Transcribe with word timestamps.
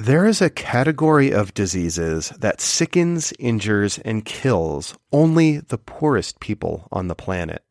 There 0.00 0.24
is 0.24 0.40
a 0.40 0.48
category 0.48 1.30
of 1.30 1.52
diseases 1.52 2.30
that 2.38 2.62
sickens, 2.62 3.34
injures, 3.38 3.98
and 3.98 4.24
kills 4.24 4.96
only 5.12 5.58
the 5.58 5.76
poorest 5.76 6.40
people 6.40 6.88
on 6.90 7.08
the 7.08 7.14
planet. 7.14 7.62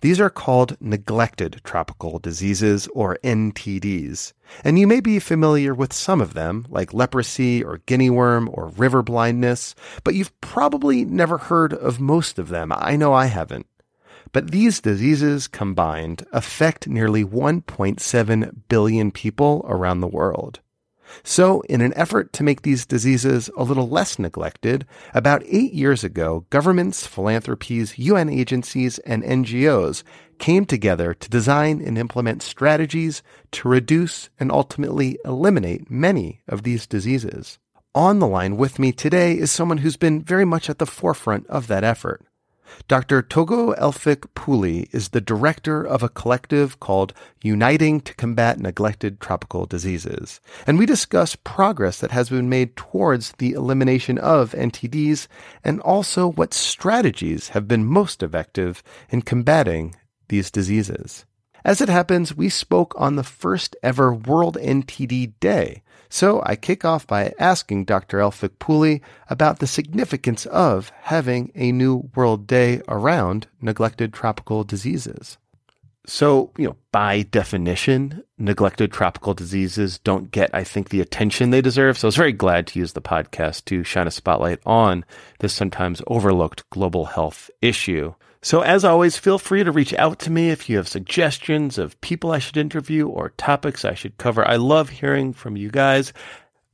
These 0.00 0.18
are 0.18 0.28
called 0.28 0.76
neglected 0.80 1.60
tropical 1.62 2.18
diseases 2.18 2.88
or 2.94 3.16
NTDs. 3.22 4.32
And 4.64 4.76
you 4.76 4.88
may 4.88 4.98
be 4.98 5.20
familiar 5.20 5.72
with 5.72 5.92
some 5.92 6.20
of 6.20 6.34
them, 6.34 6.66
like 6.68 6.92
leprosy 6.92 7.62
or 7.62 7.78
guinea 7.86 8.10
worm 8.10 8.50
or 8.52 8.70
river 8.70 9.04
blindness, 9.04 9.76
but 10.02 10.16
you've 10.16 10.40
probably 10.40 11.04
never 11.04 11.38
heard 11.38 11.72
of 11.72 12.00
most 12.00 12.40
of 12.40 12.48
them. 12.48 12.72
I 12.74 12.96
know 12.96 13.14
I 13.14 13.26
haven't. 13.26 13.66
But 14.32 14.50
these 14.50 14.80
diseases 14.80 15.46
combined 15.46 16.26
affect 16.32 16.88
nearly 16.88 17.24
1.7 17.24 18.62
billion 18.68 19.12
people 19.12 19.64
around 19.68 20.00
the 20.00 20.08
world. 20.08 20.58
So, 21.22 21.60
in 21.62 21.80
an 21.80 21.92
effort 21.96 22.32
to 22.34 22.42
make 22.42 22.62
these 22.62 22.86
diseases 22.86 23.50
a 23.56 23.64
little 23.64 23.88
less 23.88 24.18
neglected, 24.18 24.86
about 25.14 25.42
eight 25.46 25.72
years 25.72 26.04
ago, 26.04 26.46
governments, 26.50 27.06
philanthropies, 27.06 27.98
UN 27.98 28.28
agencies, 28.28 28.98
and 29.00 29.22
NGOs 29.22 30.02
came 30.38 30.64
together 30.64 31.14
to 31.14 31.28
design 31.28 31.82
and 31.84 31.98
implement 31.98 32.42
strategies 32.42 33.22
to 33.52 33.68
reduce 33.68 34.30
and 34.38 34.52
ultimately 34.52 35.18
eliminate 35.24 35.90
many 35.90 36.42
of 36.48 36.62
these 36.62 36.86
diseases. 36.86 37.58
On 37.94 38.18
the 38.18 38.28
line 38.28 38.56
with 38.56 38.78
me 38.78 38.92
today 38.92 39.36
is 39.36 39.50
someone 39.50 39.78
who's 39.78 39.96
been 39.96 40.22
very 40.22 40.44
much 40.44 40.70
at 40.70 40.78
the 40.78 40.86
forefront 40.86 41.46
of 41.48 41.66
that 41.66 41.84
effort. 41.84 42.22
Dr. 42.88 43.22
Thoko 43.22 43.76
Elphick-Pooley 43.78 44.88
is 44.92 45.10
the 45.10 45.20
director 45.20 45.82
of 45.84 46.02
a 46.02 46.08
collective 46.08 46.80
called 46.80 47.12
Uniting 47.42 48.00
to 48.00 48.14
Combat 48.14 48.58
Neglected 48.58 49.20
Tropical 49.20 49.66
Diseases. 49.66 50.40
And 50.66 50.78
we 50.78 50.86
discuss 50.86 51.36
progress 51.36 52.00
that 52.00 52.10
has 52.10 52.30
been 52.30 52.48
made 52.48 52.76
towards 52.76 53.32
the 53.38 53.52
elimination 53.52 54.18
of 54.18 54.52
NTDs 54.52 55.28
and 55.64 55.80
also 55.80 56.28
what 56.28 56.54
strategies 56.54 57.50
have 57.50 57.68
been 57.68 57.84
most 57.84 58.22
effective 58.22 58.82
in 59.10 59.22
combating 59.22 59.94
these 60.28 60.50
diseases. 60.50 61.24
As 61.64 61.80
it 61.80 61.88
happens, 61.88 62.36
we 62.36 62.48
spoke 62.48 62.94
on 62.96 63.16
the 63.16 63.24
first 63.24 63.76
ever 63.82 64.14
World 64.14 64.56
NTD 64.60 65.34
Day, 65.40 65.82
so 66.08 66.42
I 66.44 66.56
kick 66.56 66.84
off 66.84 67.06
by 67.06 67.32
asking 67.38 67.84
Dr. 67.84 68.18
Elphick-Pooley 68.18 69.00
about 69.28 69.58
the 69.58 69.66
significance 69.66 70.46
of 70.46 70.90
having 71.02 71.52
a 71.54 71.72
new 71.72 72.10
World 72.14 72.46
Day 72.46 72.80
around 72.88 73.46
neglected 73.60 74.12
tropical 74.12 74.64
diseases. 74.64 75.38
So, 76.06 76.52
you 76.56 76.68
know, 76.68 76.76
by 76.90 77.20
definition, 77.22 78.24
neglected 78.38 78.90
tropical 78.90 79.34
diseases 79.34 79.98
don't 79.98 80.30
get, 80.30 80.48
I 80.54 80.64
think, 80.64 80.88
the 80.88 81.02
attention 81.02 81.50
they 81.50 81.60
deserve. 81.60 81.98
So 81.98 82.06
I 82.06 82.08
was 82.08 82.16
very 82.16 82.32
glad 82.32 82.66
to 82.68 82.78
use 82.78 82.94
the 82.94 83.02
podcast 83.02 83.66
to 83.66 83.84
shine 83.84 84.06
a 84.06 84.10
spotlight 84.10 84.60
on 84.64 85.04
this 85.40 85.52
sometimes 85.52 86.00
overlooked 86.06 86.68
global 86.70 87.04
health 87.04 87.50
issue. 87.60 88.14
So, 88.40 88.60
as 88.60 88.84
always, 88.84 89.18
feel 89.18 89.38
free 89.38 89.64
to 89.64 89.72
reach 89.72 89.92
out 89.94 90.20
to 90.20 90.30
me 90.30 90.50
if 90.50 90.68
you 90.68 90.76
have 90.76 90.86
suggestions 90.86 91.76
of 91.76 92.00
people 92.00 92.30
I 92.30 92.38
should 92.38 92.56
interview 92.56 93.08
or 93.08 93.30
topics 93.30 93.84
I 93.84 93.94
should 93.94 94.16
cover. 94.18 94.46
I 94.46 94.56
love 94.56 94.88
hearing 94.90 95.32
from 95.32 95.56
you 95.56 95.70
guys. 95.70 96.12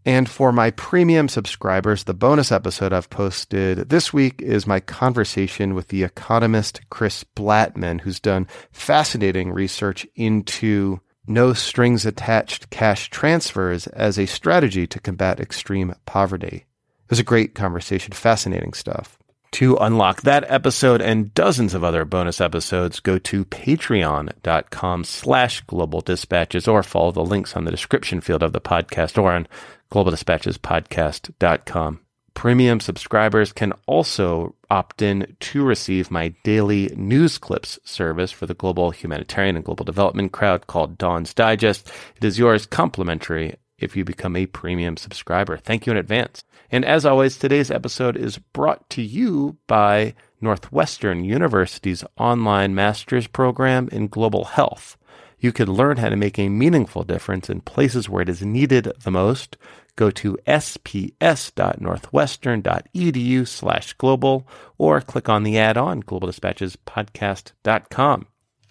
And 0.06 0.28
for 0.28 0.52
my 0.52 0.70
premium 0.72 1.28
subscribers, 1.28 2.04
the 2.04 2.12
bonus 2.12 2.52
episode 2.52 2.92
I've 2.92 3.08
posted 3.08 3.88
this 3.88 4.12
week 4.12 4.42
is 4.42 4.66
my 4.66 4.78
conversation 4.78 5.74
with 5.74 5.88
the 5.88 6.02
economist 6.02 6.82
Chris 6.90 7.24
Blattman, 7.34 8.02
who's 8.02 8.20
done 8.20 8.46
fascinating 8.70 9.50
research 9.50 10.06
into 10.14 11.00
no 11.26 11.54
strings 11.54 12.04
attached 12.04 12.68
cash 12.68 13.08
transfers 13.08 13.86
as 13.86 14.18
a 14.18 14.26
strategy 14.26 14.86
to 14.86 15.00
combat 15.00 15.40
extreme 15.40 15.94
poverty. 16.04 16.66
It 17.04 17.10
was 17.10 17.18
a 17.18 17.24
great 17.24 17.54
conversation, 17.54 18.12
fascinating 18.12 18.74
stuff. 18.74 19.18
To 19.54 19.76
unlock 19.76 20.22
that 20.22 20.44
episode 20.50 21.00
and 21.00 21.32
dozens 21.32 21.74
of 21.74 21.84
other 21.84 22.04
bonus 22.04 22.40
episodes, 22.40 22.98
go 22.98 23.18
to 23.18 23.44
patreon.com 23.44 25.04
slash 25.04 25.60
global 25.60 26.00
dispatches 26.00 26.66
or 26.66 26.82
follow 26.82 27.12
the 27.12 27.24
links 27.24 27.54
on 27.54 27.64
the 27.64 27.70
description 27.70 28.20
field 28.20 28.42
of 28.42 28.52
the 28.52 28.60
podcast 28.60 29.16
or 29.16 29.30
on 29.30 29.46
globaldispatchespodcast.com. 29.92 32.00
Premium 32.34 32.80
subscribers 32.80 33.52
can 33.52 33.72
also 33.86 34.56
opt 34.70 35.02
in 35.02 35.36
to 35.38 35.62
receive 35.62 36.10
my 36.10 36.34
daily 36.42 36.92
news 36.96 37.38
clips 37.38 37.78
service 37.84 38.32
for 38.32 38.46
the 38.46 38.54
global 38.54 38.90
humanitarian 38.90 39.54
and 39.54 39.64
global 39.64 39.84
development 39.84 40.32
crowd 40.32 40.66
called 40.66 40.98
Dawn's 40.98 41.32
Digest. 41.32 41.92
It 42.16 42.24
is 42.24 42.40
yours 42.40 42.66
complimentary 42.66 43.54
if 43.78 43.96
you 43.96 44.04
become 44.04 44.36
a 44.36 44.46
premium 44.46 44.96
subscriber. 44.96 45.56
Thank 45.56 45.86
you 45.86 45.92
in 45.92 45.96
advance. 45.96 46.44
And 46.70 46.84
as 46.84 47.06
always, 47.06 47.36
today's 47.36 47.70
episode 47.70 48.16
is 48.16 48.38
brought 48.38 48.88
to 48.90 49.02
you 49.02 49.56
by 49.66 50.14
Northwestern 50.40 51.24
University's 51.24 52.04
online 52.18 52.74
master's 52.74 53.26
program 53.26 53.88
in 53.92 54.08
global 54.08 54.44
health. 54.44 54.96
You 55.38 55.52
can 55.52 55.70
learn 55.70 55.98
how 55.98 56.08
to 56.08 56.16
make 56.16 56.38
a 56.38 56.48
meaningful 56.48 57.04
difference 57.04 57.50
in 57.50 57.60
places 57.60 58.08
where 58.08 58.22
it 58.22 58.28
is 58.28 58.42
needed 58.42 58.90
the 59.02 59.10
most. 59.10 59.56
Go 59.96 60.10
to 60.10 60.38
sps.northwestern.edu 60.46 63.46
slash 63.46 63.92
global 63.92 64.48
or 64.78 65.00
click 65.00 65.28
on 65.28 65.42
the 65.42 65.58
ad 65.58 65.76
on 65.76 66.02
globaldispatchespodcast.com. 66.02 68.26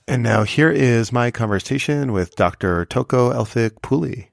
And 0.06 0.22
now 0.22 0.44
here 0.44 0.72
is 0.72 1.14
my 1.14 1.32
conversation 1.32 2.12
with 2.12 2.36
Dr. 2.36 2.86
Thoko 2.86 3.34
Elphick-Pooley. 3.34 4.33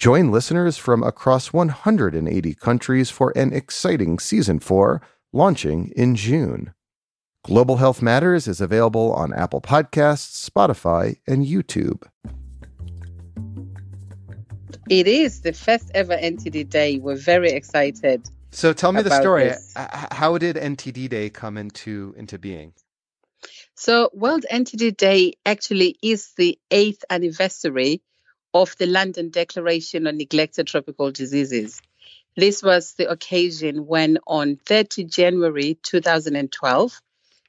Join 0.00 0.30
listeners 0.30 0.78
from 0.78 1.02
across 1.02 1.52
180 1.52 2.54
countries 2.54 3.10
for 3.10 3.34
an 3.36 3.52
exciting 3.52 4.18
season 4.18 4.58
4 4.58 5.02
launching 5.34 5.92
in 5.94 6.16
June. 6.16 6.72
Global 7.44 7.76
Health 7.76 8.00
Matters 8.00 8.48
is 8.48 8.62
available 8.62 9.12
on 9.12 9.34
Apple 9.34 9.60
Podcasts, 9.60 10.48
Spotify, 10.48 11.18
and 11.26 11.44
YouTube. 11.44 12.02
It 14.88 15.06
is 15.06 15.42
the 15.42 15.52
first 15.52 15.90
ever 15.92 16.16
NTD 16.16 16.70
Day. 16.70 16.96
We're 16.96 17.16
very 17.16 17.50
excited. 17.50 18.26
So 18.52 18.72
tell 18.72 18.92
me 18.92 19.02
the 19.02 19.20
story. 19.20 19.50
This. 19.50 19.74
How 19.76 20.38
did 20.38 20.56
NTD 20.56 21.10
Day 21.10 21.28
come 21.28 21.58
into 21.58 22.14
into 22.16 22.38
being? 22.38 22.72
So 23.74 24.08
World 24.14 24.46
NTD 24.50 24.96
Day 24.96 25.34
actually 25.44 25.98
is 26.02 26.32
the 26.38 26.58
eighth 26.70 27.04
anniversary 27.10 28.00
of 28.52 28.76
the 28.78 28.86
London 28.86 29.30
Declaration 29.30 30.06
on 30.06 30.16
Neglected 30.16 30.66
Tropical 30.66 31.10
Diseases. 31.10 31.80
This 32.36 32.62
was 32.62 32.94
the 32.94 33.10
occasion 33.10 33.86
when, 33.86 34.18
on 34.26 34.56
30 34.56 35.04
January 35.04 35.78
2012, 35.82 37.00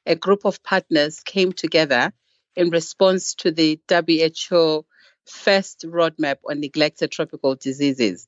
a 0.06 0.16
group 0.16 0.46
of 0.46 0.64
partners 0.64 1.22
came 1.22 1.54
together 1.54 2.12
in 2.56 2.70
response 2.70 3.36
to 3.36 3.52
the 3.52 3.80
WHO 3.90 4.86
first 5.26 5.86
roadmap 5.88 6.38
on 6.50 6.60
neglected 6.60 7.12
tropical 7.12 7.56
diseases. 7.56 8.28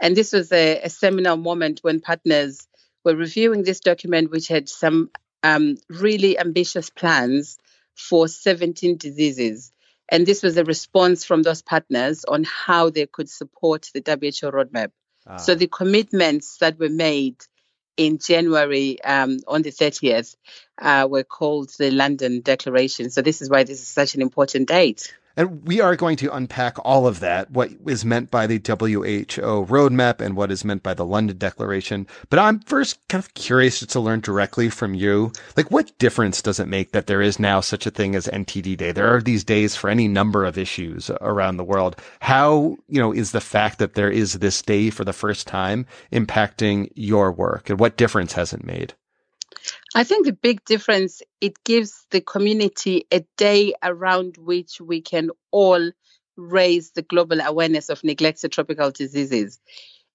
And 0.00 0.16
this 0.16 0.32
was 0.32 0.52
a, 0.52 0.82
a 0.82 0.90
seminal 0.90 1.36
moment 1.36 1.80
when 1.82 2.00
partners 2.00 2.66
were 3.04 3.16
reviewing 3.16 3.62
this 3.62 3.80
document, 3.80 4.30
which 4.30 4.48
had 4.48 4.68
some 4.68 5.10
um, 5.42 5.76
really 5.88 6.38
ambitious 6.38 6.90
plans 6.90 7.58
for 7.94 8.28
17 8.28 8.96
diseases. 8.96 9.72
And 10.08 10.26
this 10.26 10.42
was 10.42 10.56
a 10.56 10.64
response 10.64 11.24
from 11.24 11.42
those 11.42 11.62
partners 11.62 12.24
on 12.24 12.44
how 12.44 12.90
they 12.90 13.06
could 13.06 13.30
support 13.30 13.90
the 13.94 14.00
WHO 14.00 14.50
roadmap. 14.50 14.90
Ah. 15.26 15.36
So 15.36 15.54
the 15.54 15.66
commitments 15.66 16.58
that 16.58 16.78
were 16.78 16.90
made 16.90 17.36
in 17.96 18.18
January 18.18 19.02
um, 19.02 19.38
on 19.46 19.62
the 19.62 19.70
30th 19.70 20.36
uh, 20.80 21.06
were 21.10 21.24
called 21.24 21.70
the 21.78 21.90
London 21.90 22.40
Declaration. 22.40 23.10
So 23.10 23.22
this 23.22 23.40
is 23.40 23.48
why 23.48 23.64
this 23.64 23.80
is 23.80 23.88
such 23.88 24.14
an 24.14 24.22
important 24.22 24.68
date. 24.68 25.14
And 25.36 25.66
we 25.66 25.80
are 25.80 25.96
going 25.96 26.16
to 26.18 26.34
unpack 26.34 26.76
all 26.84 27.06
of 27.06 27.20
that, 27.20 27.50
what 27.50 27.70
is 27.86 28.04
meant 28.04 28.30
by 28.30 28.46
the 28.46 28.56
WHO 28.56 29.66
roadmap 29.66 30.20
and 30.20 30.36
what 30.36 30.52
is 30.52 30.64
meant 30.64 30.82
by 30.82 30.94
the 30.94 31.04
London 31.04 31.36
Declaration. 31.36 32.06
But 32.30 32.38
I'm 32.38 32.60
first 32.60 32.98
kind 33.08 33.22
of 33.22 33.34
curious 33.34 33.80
to 33.80 34.00
learn 34.00 34.20
directly 34.20 34.70
from 34.70 34.94
you. 34.94 35.32
Like, 35.56 35.70
what 35.70 35.96
difference 35.98 36.40
does 36.40 36.60
it 36.60 36.68
make 36.68 36.92
that 36.92 37.08
there 37.08 37.20
is 37.22 37.38
now 37.38 37.60
such 37.60 37.86
a 37.86 37.90
thing 37.90 38.14
as 38.14 38.26
NTD 38.28 38.76
Day? 38.76 38.92
There 38.92 39.12
are 39.12 39.20
these 39.20 39.44
days 39.44 39.74
for 39.74 39.90
any 39.90 40.06
number 40.06 40.44
of 40.44 40.56
issues 40.56 41.10
around 41.20 41.56
the 41.56 41.64
world. 41.64 41.96
How, 42.20 42.76
you 42.88 43.00
know, 43.00 43.12
is 43.12 43.32
the 43.32 43.40
fact 43.40 43.78
that 43.78 43.94
there 43.94 44.10
is 44.10 44.34
this 44.34 44.62
day 44.62 44.90
for 44.90 45.04
the 45.04 45.12
first 45.12 45.46
time 45.46 45.86
impacting 46.12 46.90
your 46.94 47.32
work? 47.32 47.70
And 47.70 47.80
what 47.80 47.96
difference 47.96 48.34
has 48.34 48.52
it 48.52 48.64
made? 48.64 48.94
I 49.96 50.02
think 50.02 50.26
the 50.26 50.32
big 50.32 50.64
difference 50.64 51.22
it 51.40 51.62
gives 51.62 52.04
the 52.10 52.20
community 52.20 53.06
a 53.12 53.24
day 53.36 53.74
around 53.80 54.36
which 54.36 54.80
we 54.80 55.00
can 55.00 55.30
all 55.52 55.92
raise 56.36 56.90
the 56.90 57.02
global 57.02 57.40
awareness 57.40 57.90
of 57.90 58.02
neglected 58.02 58.50
tropical 58.50 58.90
diseases. 58.90 59.60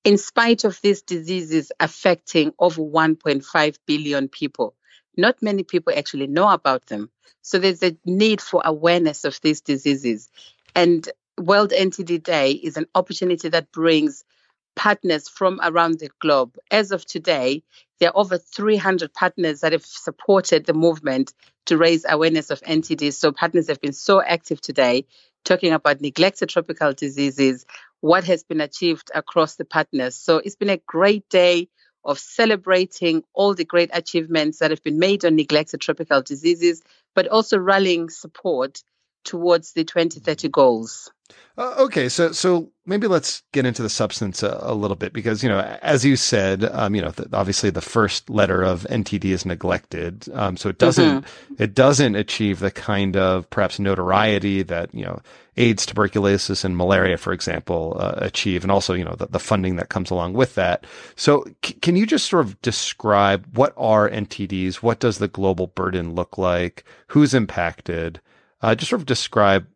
In 0.03 0.17
spite 0.17 0.65
of 0.65 0.79
these 0.81 1.01
diseases 1.01 1.71
affecting 1.79 2.51
over 2.59 2.81
1.5 2.81 3.77
billion 3.85 4.27
people, 4.27 4.75
not 5.15 5.41
many 5.41 5.63
people 5.63 5.93
actually 5.95 6.27
know 6.27 6.49
about 6.49 6.85
them. 6.87 7.09
So 7.41 7.57
there's 7.57 7.83
a 7.83 7.95
need 8.03 8.41
for 8.41 8.61
awareness 8.65 9.23
of 9.23 9.39
these 9.41 9.61
diseases. 9.61 10.29
And 10.75 11.07
World 11.37 11.71
NTD 11.71 12.21
Day 12.21 12.51
is 12.51 12.75
an 12.75 12.87
opportunity 12.95 13.47
that 13.47 13.71
brings 13.71 14.25
partners 14.75 15.27
from 15.27 15.59
around 15.63 15.99
the 15.99 16.09
globe. 16.19 16.57
As 16.71 16.91
of 16.91 17.05
today, 17.05 17.63
there 17.99 18.09
are 18.09 18.17
over 18.17 18.37
300 18.37 19.13
partners 19.13 19.61
that 19.61 19.73
have 19.73 19.85
supported 19.85 20.65
the 20.65 20.73
movement 20.73 21.33
to 21.65 21.77
raise 21.77 22.05
awareness 22.07 22.49
of 22.49 22.61
NTDs. 22.61 23.13
So 23.13 23.31
partners 23.31 23.67
have 23.67 23.81
been 23.81 23.93
so 23.93 24.21
active 24.21 24.61
today 24.61 25.05
talking 25.43 25.73
about 25.73 26.01
neglected 26.01 26.49
tropical 26.49 26.93
diseases, 26.93 27.65
what 28.01 28.23
has 28.23 28.43
been 28.43 28.61
achieved 28.61 29.11
across 29.13 29.55
the 29.55 29.65
partners. 29.65 30.15
So 30.15 30.37
it's 30.37 30.55
been 30.55 30.69
a 30.69 30.81
great 30.85 31.27
day 31.29 31.69
of 32.05 32.19
celebrating 32.19 33.23
all 33.33 33.53
the 33.53 33.65
great 33.65 33.89
achievements 33.93 34.59
that 34.59 34.71
have 34.71 34.83
been 34.83 34.99
made 34.99 35.25
on 35.25 35.35
neglected 35.35 35.81
tropical 35.81 36.21
diseases, 36.21 36.81
but 37.13 37.27
also 37.27 37.57
rallying 37.57 38.09
support 38.09 38.81
towards 39.25 39.73
the 39.73 39.83
2030 39.83 40.49
goals. 40.49 41.11
Uh, 41.57 41.75
okay, 41.77 42.07
so 42.07 42.31
so 42.31 42.71
maybe 42.85 43.05
let's 43.05 43.43
get 43.51 43.65
into 43.65 43.81
the 43.81 43.89
substance 43.89 44.43
a, 44.43 44.59
a 44.61 44.73
little 44.73 44.95
bit 44.95 45.11
because 45.11 45.43
you 45.43 45.49
know, 45.49 45.59
as 45.81 46.05
you 46.05 46.15
said, 46.15 46.63
um, 46.63 46.95
you 46.95 47.01
know, 47.01 47.11
the, 47.11 47.27
obviously 47.35 47.69
the 47.69 47.81
first 47.81 48.29
letter 48.29 48.63
of 48.63 48.87
NTD 48.89 49.25
is 49.25 49.45
neglected, 49.45 50.27
um, 50.33 50.55
so 50.55 50.69
it 50.69 50.77
doesn't 50.77 51.23
mm-hmm. 51.23 51.61
it 51.61 51.73
doesn't 51.75 52.15
achieve 52.15 52.59
the 52.59 52.71
kind 52.71 53.17
of 53.17 53.49
perhaps 53.49 53.77
notoriety 53.77 54.63
that 54.63 54.93
you 54.95 55.03
know 55.03 55.19
AIDS, 55.57 55.85
tuberculosis, 55.85 56.63
and 56.63 56.77
malaria, 56.77 57.17
for 57.17 57.33
example, 57.33 57.97
uh, 57.99 58.13
achieve, 58.17 58.63
and 58.63 58.71
also 58.71 58.93
you 58.93 59.03
know 59.03 59.15
the, 59.15 59.27
the, 59.27 59.39
funding 59.39 59.75
that 59.75 59.89
comes 59.89 60.09
along 60.09 60.33
with 60.33 60.55
that. 60.55 60.85
So, 61.17 61.43
c- 61.63 61.73
can 61.73 61.97
you 61.97 62.05
just 62.05 62.29
sort 62.29 62.45
of 62.45 62.59
describe 62.61 63.45
what 63.53 63.73
are 63.75 64.09
NTDs? 64.09 64.75
What 64.75 65.01
does 65.01 65.17
the 65.17 65.27
global 65.27 65.67
burden 65.67 66.15
look 66.15 66.37
like? 66.37 66.85
Who's 67.07 67.33
impacted? 67.33 68.21
Uh, 68.61 68.75
just 68.75 68.89
sort 68.89 69.01
of 69.01 69.05
describe 69.05 69.67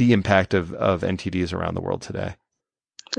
the 0.00 0.14
impact 0.14 0.54
of, 0.54 0.72
of 0.72 1.02
NTDs 1.02 1.52
around 1.52 1.74
the 1.74 1.82
world 1.82 2.00
today. 2.00 2.34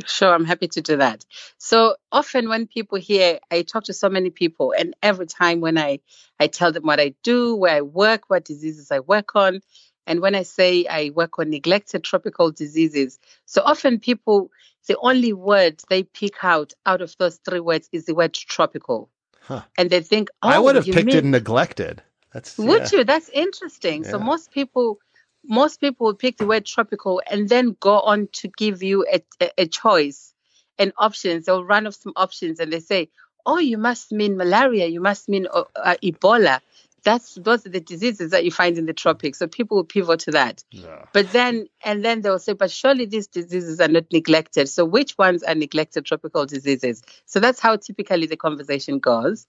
Sure, 0.07 0.33
I'm 0.33 0.45
happy 0.45 0.67
to 0.69 0.81
do 0.81 0.97
that. 0.97 1.23
So 1.59 1.95
often 2.11 2.49
when 2.49 2.65
people 2.65 2.97
hear, 2.97 3.39
I 3.51 3.61
talk 3.61 3.83
to 3.83 3.93
so 3.93 4.09
many 4.09 4.31
people, 4.31 4.73
and 4.75 4.95
every 5.03 5.27
time 5.27 5.61
when 5.61 5.77
I, 5.77 5.99
I 6.39 6.47
tell 6.47 6.71
them 6.71 6.83
what 6.83 6.99
I 6.99 7.13
do, 7.21 7.55
where 7.55 7.75
I 7.75 7.81
work, 7.81 8.23
what 8.29 8.45
diseases 8.45 8.89
I 8.89 9.01
work 9.01 9.35
on, 9.35 9.61
and 10.07 10.21
when 10.21 10.33
I 10.33 10.41
say 10.41 10.87
I 10.87 11.11
work 11.13 11.37
on 11.37 11.51
neglected 11.51 12.03
tropical 12.03 12.51
diseases, 12.51 13.19
so 13.45 13.61
often 13.63 13.99
people, 13.99 14.49
the 14.87 14.97
only 14.97 15.33
word 15.33 15.83
they 15.87 16.01
pick 16.01 16.43
out 16.43 16.73
out 16.87 17.03
of 17.03 17.15
those 17.19 17.37
three 17.47 17.59
words 17.59 17.89
is 17.91 18.05
the 18.05 18.15
word 18.15 18.33
tropical. 18.33 19.11
Huh. 19.41 19.61
And 19.77 19.91
they 19.91 20.01
think, 20.01 20.29
oh, 20.41 20.49
I 20.49 20.57
would 20.57 20.75
have 20.77 20.85
picked 20.85 21.05
mean... 21.05 21.17
it 21.17 21.25
neglected. 21.25 22.01
That's 22.33 22.57
would 22.57 22.91
yeah. 22.91 22.99
you? 22.99 23.03
That's 23.03 23.29
interesting. 23.29 24.03
Yeah. 24.03 24.11
So 24.11 24.19
most 24.19 24.49
people 24.51 24.97
most 25.43 25.79
people 25.79 26.07
will 26.07 26.15
pick 26.15 26.37
the 26.37 26.45
word 26.45 26.65
tropical 26.65 27.21
and 27.29 27.49
then 27.49 27.75
go 27.79 27.99
on 27.99 28.27
to 28.33 28.47
give 28.47 28.83
you 28.83 29.05
a, 29.11 29.21
a, 29.39 29.61
a 29.63 29.67
choice 29.67 30.33
and 30.77 30.93
options. 30.97 31.45
They'll 31.45 31.63
run 31.63 31.87
off 31.87 31.95
some 31.95 32.13
options 32.15 32.59
and 32.59 32.71
they 32.71 32.79
say, 32.79 33.09
"Oh, 33.45 33.59
you 33.59 33.77
must 33.77 34.11
mean 34.11 34.37
malaria. 34.37 34.87
You 34.87 35.01
must 35.01 35.29
mean 35.29 35.47
uh, 35.51 35.63
uh, 35.75 35.95
Ebola." 36.03 36.61
That's 37.03 37.33
those 37.33 37.65
are 37.65 37.69
the 37.69 37.79
diseases 37.79 38.29
that 38.31 38.45
you 38.45 38.51
find 38.51 38.77
in 38.77 38.85
the 38.85 38.93
tropics. 38.93 39.39
So 39.39 39.47
people 39.47 39.77
will 39.77 39.83
pivot 39.83 40.19
to 40.21 40.31
that. 40.31 40.63
Yeah. 40.69 41.05
But 41.13 41.31
then 41.31 41.67
and 41.83 42.05
then 42.05 42.21
they'll 42.21 42.39
say, 42.39 42.53
"But 42.53 42.71
surely 42.71 43.05
these 43.05 43.27
diseases 43.27 43.79
are 43.79 43.87
not 43.87 44.05
neglected. 44.11 44.69
So 44.69 44.85
which 44.85 45.17
ones 45.17 45.43
are 45.43 45.55
neglected 45.55 46.05
tropical 46.05 46.45
diseases?" 46.45 47.01
So 47.25 47.39
that's 47.39 47.59
how 47.59 47.75
typically 47.77 48.27
the 48.27 48.37
conversation 48.37 48.99
goes. 48.99 49.47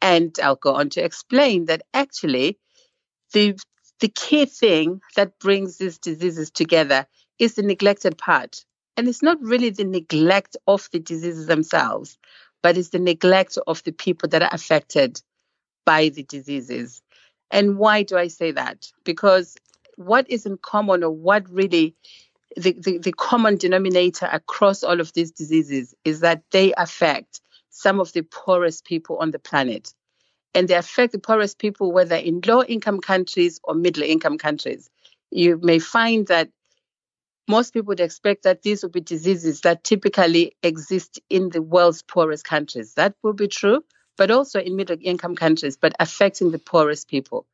And 0.00 0.36
I'll 0.42 0.56
go 0.56 0.74
on 0.74 0.90
to 0.90 1.04
explain 1.04 1.66
that 1.66 1.82
actually 1.92 2.58
the 3.32 3.58
the 4.00 4.08
key 4.08 4.46
thing 4.46 5.00
that 5.16 5.38
brings 5.38 5.78
these 5.78 5.98
diseases 5.98 6.50
together 6.50 7.06
is 7.38 7.54
the 7.54 7.62
neglected 7.62 8.18
part. 8.18 8.64
And 8.96 9.08
it's 9.08 9.22
not 9.22 9.40
really 9.40 9.70
the 9.70 9.84
neglect 9.84 10.56
of 10.66 10.88
the 10.92 10.98
diseases 10.98 11.46
themselves, 11.46 12.18
but 12.62 12.76
it's 12.76 12.88
the 12.90 12.98
neglect 12.98 13.58
of 13.66 13.82
the 13.84 13.92
people 13.92 14.28
that 14.30 14.42
are 14.42 14.50
affected 14.52 15.20
by 15.84 16.08
the 16.08 16.24
diseases. 16.24 17.00
And 17.50 17.78
why 17.78 18.02
do 18.02 18.16
I 18.16 18.28
say 18.28 18.50
that? 18.52 18.90
Because 19.04 19.56
what 19.96 20.28
is 20.30 20.46
in 20.46 20.58
common 20.58 21.02
or 21.02 21.10
what 21.10 21.48
really 21.48 21.94
the, 22.56 22.72
the, 22.72 22.98
the 22.98 23.12
common 23.12 23.56
denominator 23.56 24.28
across 24.30 24.82
all 24.82 25.00
of 25.00 25.12
these 25.12 25.30
diseases 25.30 25.94
is 26.04 26.20
that 26.20 26.42
they 26.50 26.72
affect 26.76 27.40
some 27.70 28.00
of 28.00 28.12
the 28.12 28.22
poorest 28.22 28.84
people 28.84 29.18
on 29.18 29.30
the 29.30 29.38
planet. 29.38 29.94
And 30.54 30.66
they 30.66 30.74
affect 30.74 31.12
the 31.12 31.18
poorest 31.18 31.58
people, 31.58 31.92
whether 31.92 32.16
in 32.16 32.40
low 32.46 32.62
income 32.62 33.00
countries 33.00 33.60
or 33.62 33.74
middle 33.74 34.02
income 34.02 34.38
countries. 34.38 34.90
You 35.30 35.58
may 35.62 35.78
find 35.78 36.26
that 36.28 36.50
most 37.48 37.72
people 37.72 37.88
would 37.88 38.00
expect 38.00 38.42
that 38.42 38.62
these 38.62 38.82
would 38.82 38.92
be 38.92 39.00
diseases 39.00 39.62
that 39.62 39.82
typically 39.84 40.56
exist 40.62 41.20
in 41.30 41.48
the 41.48 41.62
world's 41.62 42.02
poorest 42.02 42.44
countries. 42.44 42.94
That 42.94 43.14
will 43.22 43.32
be 43.32 43.48
true, 43.48 43.82
but 44.16 44.30
also 44.30 44.60
in 44.60 44.76
middle 44.76 44.98
income 45.00 45.34
countries, 45.34 45.76
but 45.76 45.94
affecting 45.98 46.50
the 46.50 46.58
poorest 46.58 47.08
people. 47.08 47.46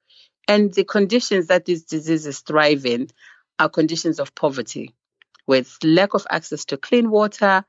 And 0.48 0.74
the 0.74 0.84
conditions 0.84 1.46
that 1.46 1.64
these 1.64 1.84
diseases 1.84 2.40
thrive 2.40 2.84
in 2.84 3.08
are 3.58 3.68
conditions 3.68 4.18
of 4.18 4.34
poverty, 4.34 4.94
with 5.46 5.78
lack 5.84 6.14
of 6.14 6.26
access 6.28 6.64
to 6.66 6.76
clean 6.76 7.10
water, 7.10 7.64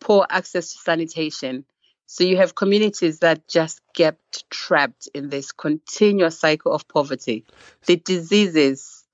poor 0.00 0.26
access 0.28 0.72
to 0.72 0.78
sanitation, 0.78 1.64
so 2.10 2.24
you 2.24 2.38
have 2.38 2.54
communities 2.54 3.18
that 3.18 3.46
just 3.48 3.82
get 3.94 4.16
trapped 4.48 5.10
in 5.12 5.28
this 5.28 5.52
continuous 5.52 6.38
cycle 6.38 6.72
of 6.72 6.88
poverty. 6.88 7.44
The 7.84 7.96
diseases 7.96 9.04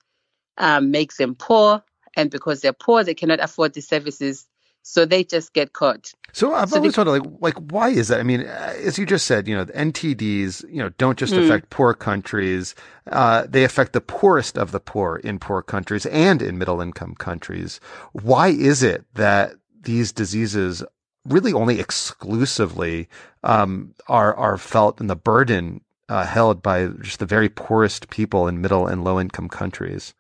um, 0.57 0.93
make 0.93 1.17
them 1.17 1.35
poor, 1.35 1.83
and 2.17 2.31
because 2.31 2.61
they're 2.61 2.73
poor, 2.73 3.03
they 3.03 3.15
cannot 3.15 3.41
afford 3.41 3.75
the 3.75 3.81
services, 3.81 4.47
so 4.83 5.07
they 5.07 5.25
just 5.25 5.53
get 5.53 5.73
caught. 5.73 6.13
So 6.33 6.55
I've 6.55 6.71
so 6.71 6.77
always 6.77 6.97
wondered, 6.97 7.11
like, 7.25 7.57
like 7.57 7.73
why 7.73 7.89
is 7.89 8.07
that? 8.09 8.21
I 8.21 8.23
mean, 8.23 8.43
as 8.43 8.97
you 8.97 9.07
just 9.07 9.27
said, 9.27 9.49
you 9.49 9.57
know, 9.57 9.65
the 9.65 9.73
NTDs, 9.73 10.65
you 10.71 10.79
know, 10.79 10.91
don't 10.91 11.19
just 11.19 11.33
mm. 11.33 11.45
affect 11.45 11.71
poor 11.71 11.95
countries; 11.95 12.77
uh, 13.11 13.45
they 13.49 13.65
affect 13.65 13.93
the 13.93 14.01
poorest 14.01 14.57
of 14.57 14.71
the 14.71 14.79
poor 14.79 15.17
in 15.17 15.41
poor 15.41 15.63
countries 15.63 16.07
and 16.07 16.41
in 16.41 16.59
middle 16.59 16.81
income 16.81 17.17
countries. 17.17 17.81
Why 18.13 18.51
is 18.51 18.85
it 18.85 19.05
that 19.15 19.55
these 19.83 20.13
diseases 20.13 20.85
really 21.27 21.53
only 21.53 21.81
exclusively 21.81 23.09
um, 23.43 23.95
are 24.09 24.35
are 24.35 24.59
felt 24.59 25.01
in 25.01 25.07
the 25.07 25.17
burden 25.17 25.81
uh, 26.09 26.25
held 26.25 26.63
by 26.63 26.87
just 27.01 27.19
the 27.19 27.27
very 27.27 27.49
poorest 27.49 28.11
people 28.11 28.47
in 28.49 28.61
middle 28.61 28.87
and 28.87 29.05
low 29.05 29.21
income 29.21 29.49
countries. 29.49 30.15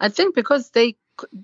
I 0.00 0.08
think 0.08 0.34
because 0.34 0.70
they 0.70 0.96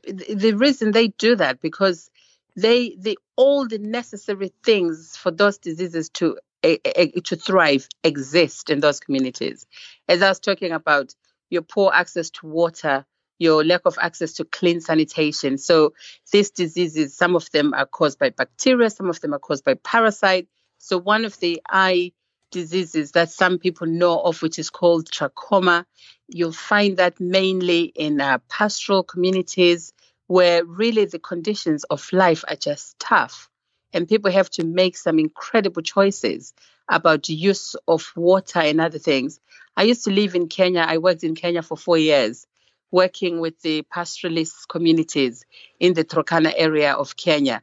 the 0.05 0.53
reason 0.57 0.93
they 0.93 1.09
do 1.09 1.37
that 1.37 1.61
because 1.61 2.11
they 2.57 2.95
the 2.99 3.19
all 3.37 3.67
the 3.67 3.79
necessary 3.79 4.53
things 4.63 5.17
for 5.17 5.31
those 5.31 5.59
diseases 5.59 6.09
to 6.11 6.39
to 6.63 7.37
thrive 7.37 7.89
exist 8.05 8.71
in 8.71 8.81
those 8.81 9.01
communities. 9.01 9.67
As 10.09 10.23
I 10.23 10.29
was 10.29 10.39
talking 10.39 10.73
about, 10.73 11.15
your 11.51 11.63
poor 11.63 11.91
access 11.93 12.31
to 12.31 12.47
water, 12.47 13.05
your 13.39 13.65
lack 13.65 13.83
of 13.87 13.99
access 14.01 14.35
to 14.35 14.45
clean 14.45 14.81
sanitation. 14.81 15.59
So 15.59 15.95
these 16.33 16.51
diseases, 16.51 17.17
some 17.17 17.37
of 17.37 17.51
them 17.51 17.75
are 17.75 17.87
caused 17.87 18.19
by 18.19 18.31
bacteria, 18.31 18.91
some 18.91 19.11
of 19.11 19.21
them 19.21 19.35
are 19.35 19.39
caused 19.39 19.65
by 19.65 19.75
parasite. 19.75 20.49
So 20.79 20.99
one 20.99 21.25
of 21.25 21.39
the 21.41 21.63
eye 21.69 22.13
diseases 22.51 23.13
that 23.13 23.31
some 23.31 23.59
people 23.59 23.87
know 23.87 24.21
of, 24.21 24.43
which 24.43 24.59
is 24.59 24.71
called 24.71 25.11
trachoma, 25.11 25.85
you'll 26.29 26.53
find 26.53 26.99
that 26.99 27.21
mainly 27.21 27.83
in 27.85 28.21
uh, 28.21 28.39
pastoral 28.49 29.03
communities 29.03 29.93
where 30.27 30.65
really 30.65 31.05
the 31.07 31.19
conditions 31.19 31.85
of 31.85 32.13
life 32.13 32.45
are 32.49 32.57
just 32.57 32.99
tough. 32.99 33.49
and 33.93 34.09
people 34.09 34.31
have 34.31 34.51
to 34.51 34.65
make 34.65 34.97
some 34.97 35.19
incredible 35.19 35.83
choices 35.83 36.55
about 36.89 37.25
the 37.25 37.35
use 37.35 37.77
of 37.87 38.13
water 38.17 38.61
and 38.61 38.81
other 38.81 38.99
things. 38.99 39.41
I 39.77 39.85
used 39.85 40.05
to 40.05 40.11
live 40.11 40.35
in 40.35 40.49
Kenya. 40.49 40.85
I 40.87 40.99
worked 40.99 41.25
in 41.25 41.35
Kenya 41.35 41.63
for 41.63 41.77
four 41.77 41.99
years, 41.99 42.47
working 42.93 43.41
with 43.41 43.61
the 43.63 43.83
pastoralist 43.93 44.69
communities 44.69 45.45
in 45.81 45.95
the 45.95 46.05
Turkana 46.05 46.53
area 46.57 46.93
of 46.93 47.17
Kenya. 47.17 47.63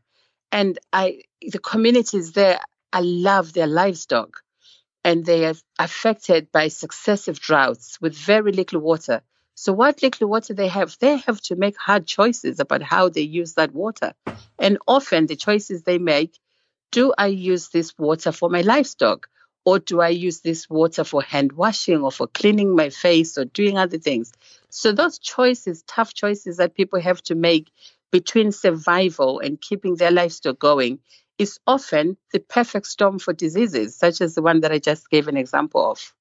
And 0.52 0.78
I, 0.92 1.22
the 1.42 1.60
communities 1.60 2.34
there, 2.34 2.60
I 2.92 3.02
love 3.02 3.54
their 3.54 3.68
livestock, 3.68 4.42
and 5.04 5.26
they 5.26 5.46
are 5.46 5.54
affected 5.78 6.52
by 6.52 6.68
successive 6.68 7.40
droughts 7.40 8.02
with 8.02 8.16
very 8.18 8.52
little 8.52 8.82
water. 8.82 9.22
So, 9.54 9.72
what 9.74 10.02
little 10.02 10.28
water 10.28 10.54
they 10.54 10.70
have, 10.70 10.98
they 11.00 11.18
have 11.18 11.40
to 11.42 11.56
make 11.56 11.78
hard 11.78 12.08
choices 12.08 12.60
about 12.60 12.82
how 12.82 13.10
they 13.10 13.22
use 13.22 13.54
that 13.54 13.74
water. 13.74 14.14
And 14.58 14.80
often, 14.88 15.28
the 15.28 15.36
choices 15.36 15.84
they 15.84 16.00
make 16.00 16.40
do 16.92 17.14
I 17.18 17.28
use 17.28 17.70
this 17.70 17.98
water 17.98 18.32
for 18.32 18.50
my 18.50 18.62
livestock? 18.62 19.30
Or 19.66 19.78
do 19.78 20.02
I 20.02 20.10
use 20.10 20.40
this 20.40 20.70
water 20.70 21.04
for 21.04 21.22
hand 21.22 21.52
washing 21.52 22.02
or 22.02 22.12
for 22.12 22.28
cleaning 22.28 22.76
my 22.76 22.90
face 22.90 23.38
or 23.38 23.46
doing 23.46 23.78
other 23.78 24.00
things? 24.00 24.32
So, 24.70 24.92
those 24.92 25.20
choices, 25.20 25.84
tough 25.88 26.14
choices 26.14 26.58
that 26.58 26.76
people 26.76 27.00
have 27.00 27.22
to 27.24 27.36
make 27.36 27.72
between 28.12 28.52
survival 28.52 29.40
and 29.40 29.60
keeping 29.60 29.96
their 29.96 30.12
livestock 30.12 30.60
going, 30.60 31.00
is 31.38 31.60
often 31.66 32.18
the 32.34 32.40
perfect 32.40 32.88
storm 32.88 33.18
for 33.18 33.34
diseases, 33.34 33.96
such 33.96 34.22
as 34.22 34.36
the 34.36 34.42
one 34.42 34.60
that 34.62 34.72
I 34.72 34.80
just 34.80 35.10
gave 35.10 35.28
an 35.28 35.38
example 35.38 35.92
of. 35.92 36.14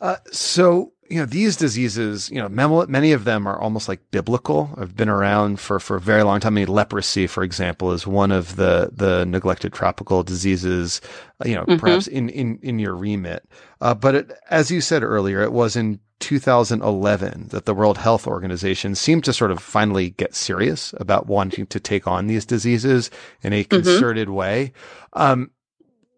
Uh, 0.00 0.16
so, 0.32 0.92
you 1.10 1.18
know, 1.18 1.26
these 1.26 1.56
diseases, 1.56 2.30
you 2.30 2.40
know, 2.40 2.48
many 2.48 3.12
of 3.12 3.24
them 3.24 3.48
are 3.48 3.58
almost 3.58 3.88
like 3.88 4.12
biblical. 4.12 4.66
Have 4.78 4.96
been 4.96 5.08
around 5.08 5.58
for, 5.58 5.80
for 5.80 5.96
a 5.96 6.00
very 6.00 6.22
long 6.22 6.38
time. 6.38 6.54
I 6.54 6.60
mean, 6.60 6.68
leprosy, 6.68 7.26
for 7.26 7.42
example, 7.42 7.90
is 7.90 8.06
one 8.06 8.30
of 8.30 8.54
the, 8.54 8.90
the 8.92 9.26
neglected 9.26 9.72
tropical 9.72 10.22
diseases, 10.22 11.00
uh, 11.44 11.48
you 11.48 11.56
know, 11.56 11.64
mm-hmm. 11.64 11.78
perhaps 11.78 12.06
in, 12.06 12.28
in, 12.28 12.60
in 12.62 12.78
your 12.78 12.94
remit. 12.94 13.44
Uh, 13.80 13.92
but 13.92 14.14
it, 14.14 14.32
as 14.50 14.70
you 14.70 14.80
said 14.80 15.02
earlier, 15.02 15.42
it 15.42 15.52
was 15.52 15.74
in 15.74 15.98
2011 16.20 17.48
that 17.48 17.64
the 17.64 17.74
World 17.74 17.98
Health 17.98 18.28
Organization 18.28 18.94
seemed 18.94 19.24
to 19.24 19.32
sort 19.32 19.50
of 19.50 19.60
finally 19.60 20.10
get 20.10 20.36
serious 20.36 20.94
about 20.98 21.26
wanting 21.26 21.66
to 21.66 21.80
take 21.80 22.06
on 22.06 22.28
these 22.28 22.44
diseases 22.44 23.10
in 23.42 23.52
a 23.52 23.64
mm-hmm. 23.64 23.82
concerted 23.82 24.28
mm-hmm. 24.28 24.36
way. 24.36 24.72
Um, 25.14 25.50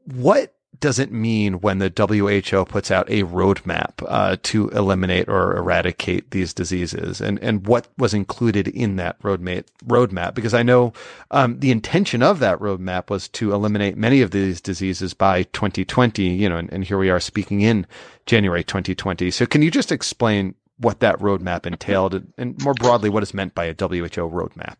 what 0.04 0.54
does 0.80 0.98
it 0.98 1.12
mean 1.12 1.60
when 1.60 1.78
the 1.78 1.92
WHO 1.94 2.64
puts 2.64 2.90
out 2.90 3.08
a 3.08 3.22
roadmap 3.22 4.02
uh, 4.08 4.36
to 4.42 4.68
eliminate 4.70 5.28
or 5.28 5.56
eradicate 5.56 6.30
these 6.30 6.54
diseases, 6.54 7.20
and 7.20 7.38
and 7.40 7.66
what 7.66 7.88
was 7.98 8.14
included 8.14 8.66
in 8.68 8.96
that 8.96 9.20
roadmap? 9.22 9.64
Roadmap, 9.86 10.34
because 10.34 10.54
I 10.54 10.62
know 10.62 10.92
um, 11.30 11.60
the 11.60 11.70
intention 11.70 12.22
of 12.22 12.38
that 12.40 12.58
roadmap 12.58 13.10
was 13.10 13.28
to 13.28 13.52
eliminate 13.52 13.96
many 13.96 14.22
of 14.22 14.30
these 14.30 14.60
diseases 14.60 15.14
by 15.14 15.44
2020. 15.44 16.24
You 16.24 16.48
know, 16.48 16.56
and, 16.56 16.72
and 16.72 16.84
here 16.84 16.98
we 16.98 17.10
are 17.10 17.20
speaking 17.20 17.60
in 17.60 17.86
January 18.26 18.64
2020. 18.64 19.30
So, 19.30 19.46
can 19.46 19.62
you 19.62 19.70
just 19.70 19.92
explain 19.92 20.54
what 20.78 21.00
that 21.00 21.18
roadmap 21.18 21.66
entailed, 21.66 22.14
and, 22.14 22.32
and 22.36 22.62
more 22.64 22.74
broadly, 22.74 23.10
what 23.10 23.22
is 23.22 23.34
meant 23.34 23.54
by 23.54 23.66
a 23.66 23.74
WHO 23.74 24.28
roadmap? 24.30 24.78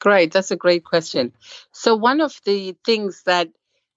Great, 0.00 0.32
that's 0.32 0.50
a 0.50 0.56
great 0.56 0.84
question. 0.84 1.32
So, 1.72 1.96
one 1.96 2.20
of 2.20 2.38
the 2.44 2.76
things 2.84 3.22
that 3.24 3.48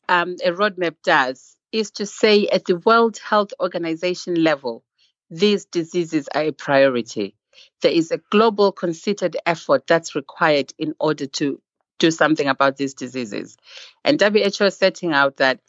um, 0.09 0.35
a 0.43 0.51
roadmap 0.51 0.95
does 1.03 1.55
is 1.71 1.91
to 1.91 2.05
say 2.05 2.47
at 2.47 2.65
the 2.65 2.77
World 2.77 3.17
Health 3.17 3.53
Organization 3.59 4.41
level, 4.41 4.83
these 5.29 5.65
diseases 5.65 6.29
are 6.33 6.43
a 6.43 6.51
priority. 6.51 7.35
There 7.81 7.91
is 7.91 8.11
a 8.11 8.21
global 8.31 8.71
concerted 8.71 9.35
effort 9.45 9.85
that's 9.87 10.15
required 10.15 10.73
in 10.77 10.93
order 10.99 11.25
to 11.25 11.61
do 11.99 12.11
something 12.11 12.47
about 12.47 12.77
these 12.77 12.93
diseases. 12.93 13.57
And 14.03 14.21
WHO 14.21 14.65
is 14.65 14.77
setting 14.77 15.13
out 15.13 15.37
that 15.37 15.59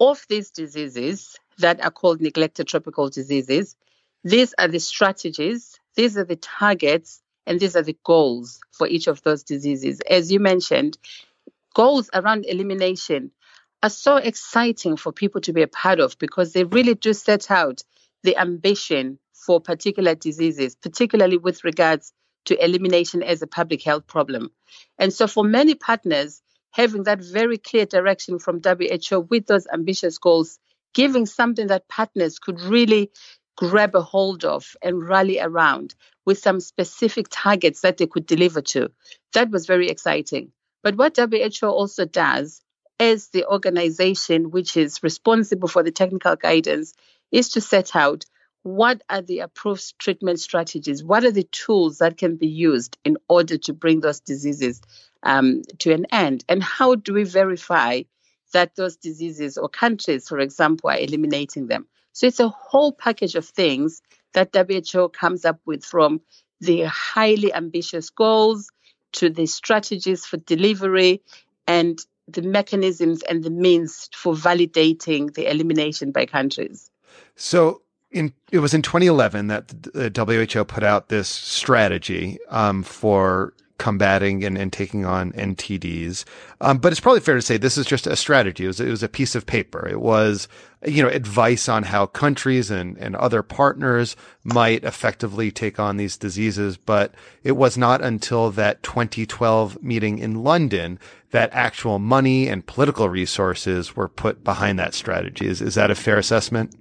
of 0.00 0.24
these 0.28 0.50
diseases 0.50 1.36
that 1.58 1.82
are 1.84 1.90
called 1.90 2.20
neglected 2.20 2.68
tropical 2.68 3.08
diseases, 3.08 3.76
these 4.24 4.54
are 4.58 4.68
the 4.68 4.80
strategies, 4.80 5.78
these 5.96 6.16
are 6.18 6.24
the 6.24 6.36
targets, 6.36 7.22
and 7.46 7.58
these 7.58 7.76
are 7.76 7.82
the 7.82 7.96
goals 8.04 8.60
for 8.72 8.86
each 8.86 9.06
of 9.06 9.22
those 9.22 9.42
diseases. 9.42 10.00
As 10.08 10.30
you 10.30 10.40
mentioned, 10.40 10.98
goals 11.74 12.10
around 12.12 12.44
elimination 12.44 13.30
are 13.82 13.90
so 13.90 14.16
exciting 14.16 14.96
for 14.96 15.12
people 15.12 15.40
to 15.42 15.52
be 15.52 15.62
a 15.62 15.68
part 15.68 16.00
of 16.00 16.18
because 16.18 16.52
they 16.52 16.64
really 16.64 16.94
do 16.94 17.12
set 17.12 17.50
out 17.50 17.82
the 18.22 18.36
ambition 18.36 19.18
for 19.32 19.60
particular 19.60 20.14
diseases, 20.14 20.74
particularly 20.74 21.38
with 21.38 21.64
regards 21.64 22.12
to 22.46 22.64
elimination 22.64 23.22
as 23.22 23.42
a 23.42 23.46
public 23.46 23.82
health 23.82 24.06
problem. 24.06 24.50
And 24.98 25.12
so, 25.12 25.26
for 25.26 25.44
many 25.44 25.74
partners, 25.74 26.42
having 26.70 27.04
that 27.04 27.20
very 27.20 27.58
clear 27.58 27.86
direction 27.86 28.38
from 28.38 28.60
WHO 28.60 29.20
with 29.20 29.46
those 29.46 29.66
ambitious 29.72 30.18
goals, 30.18 30.58
giving 30.94 31.26
something 31.26 31.68
that 31.68 31.88
partners 31.88 32.38
could 32.38 32.60
really 32.60 33.10
grab 33.56 33.94
a 33.94 34.02
hold 34.02 34.44
of 34.44 34.76
and 34.82 35.06
rally 35.08 35.40
around 35.40 35.94
with 36.24 36.38
some 36.38 36.60
specific 36.60 37.26
targets 37.30 37.80
that 37.80 37.96
they 37.96 38.06
could 38.06 38.26
deliver 38.26 38.60
to, 38.60 38.90
that 39.32 39.50
was 39.50 39.66
very 39.66 39.88
exciting. 39.88 40.52
But 40.82 40.96
what 40.96 41.16
WHO 41.16 41.66
also 41.66 42.04
does 42.04 42.62
as 43.00 43.28
the 43.28 43.46
organization 43.46 44.50
which 44.50 44.76
is 44.76 45.02
responsible 45.02 45.68
for 45.68 45.82
the 45.82 45.92
technical 45.92 46.36
guidance 46.36 46.94
is 47.30 47.50
to 47.50 47.60
set 47.60 47.94
out 47.94 48.24
what 48.62 49.02
are 49.08 49.22
the 49.22 49.40
approved 49.40 49.98
treatment 49.98 50.40
strategies? 50.40 51.02
What 51.02 51.24
are 51.24 51.30
the 51.30 51.44
tools 51.44 51.98
that 51.98 52.16
can 52.16 52.36
be 52.36 52.48
used 52.48 52.98
in 53.04 53.16
order 53.28 53.56
to 53.58 53.72
bring 53.72 54.00
those 54.00 54.20
diseases 54.20 54.82
um, 55.22 55.62
to 55.78 55.92
an 55.92 56.06
end? 56.10 56.44
And 56.48 56.62
how 56.62 56.96
do 56.96 57.14
we 57.14 57.24
verify 57.24 58.02
that 58.52 58.74
those 58.76 58.96
diseases 58.96 59.58
or 59.58 59.68
countries, 59.68 60.28
for 60.28 60.38
example, 60.38 60.90
are 60.90 60.98
eliminating 60.98 61.68
them? 61.68 61.86
So 62.12 62.26
it's 62.26 62.40
a 62.40 62.48
whole 62.48 62.92
package 62.92 63.36
of 63.36 63.46
things 63.46 64.02
that 64.34 64.54
WHO 64.54 65.08
comes 65.10 65.44
up 65.44 65.60
with 65.64 65.84
from 65.84 66.20
the 66.60 66.82
highly 66.82 67.54
ambitious 67.54 68.10
goals 68.10 68.70
to 69.12 69.30
the 69.30 69.46
strategies 69.46 70.26
for 70.26 70.36
delivery 70.36 71.22
and 71.66 71.98
the 72.28 72.42
mechanisms 72.42 73.22
and 73.22 73.42
the 73.42 73.50
means 73.50 74.08
for 74.14 74.34
validating 74.34 75.34
the 75.34 75.50
elimination 75.50 76.12
by 76.12 76.26
countries. 76.26 76.90
So 77.36 77.82
in 78.10 78.32
it 78.50 78.58
was 78.58 78.74
in 78.74 78.82
2011 78.82 79.48
that 79.48 79.68
the 79.68 80.12
WHO 80.14 80.64
put 80.64 80.82
out 80.82 81.08
this 81.08 81.28
strategy 81.28 82.38
um, 82.48 82.82
for 82.82 83.54
combating 83.78 84.44
and, 84.44 84.58
and 84.58 84.72
taking 84.72 85.04
on 85.04 85.32
NTDs. 85.32 86.24
Um, 86.60 86.78
but 86.78 86.92
it's 86.92 87.00
probably 87.00 87.20
fair 87.20 87.36
to 87.36 87.42
say 87.42 87.56
this 87.56 87.78
is 87.78 87.86
just 87.86 88.08
a 88.08 88.16
strategy. 88.16 88.64
It 88.64 88.68
was, 88.68 88.80
it 88.80 88.90
was 88.90 89.04
a 89.04 89.08
piece 89.08 89.36
of 89.36 89.46
paper. 89.46 89.88
It 89.88 90.00
was, 90.00 90.48
you 90.84 91.00
know, 91.00 91.08
advice 91.08 91.68
on 91.68 91.84
how 91.84 92.06
countries 92.06 92.70
and, 92.72 92.98
and 92.98 93.14
other 93.14 93.42
partners 93.42 94.16
might 94.42 94.82
effectively 94.82 95.52
take 95.52 95.78
on 95.78 95.96
these 95.96 96.16
diseases. 96.16 96.76
But 96.76 97.14
it 97.44 97.52
was 97.52 97.78
not 97.78 98.02
until 98.02 98.50
that 98.50 98.82
2012 98.82 99.80
meeting 99.80 100.18
in 100.18 100.42
London 100.42 100.98
that 101.30 101.50
actual 101.52 101.98
money 101.98 102.48
and 102.48 102.66
political 102.66 103.08
resources 103.08 103.94
were 103.94 104.08
put 104.08 104.42
behind 104.44 104.78
that 104.78 104.94
strategy. 104.94 105.46
Is, 105.46 105.60
is 105.60 105.74
that 105.74 105.90
a 105.90 105.94
fair 105.94 106.18
assessment? 106.18 106.74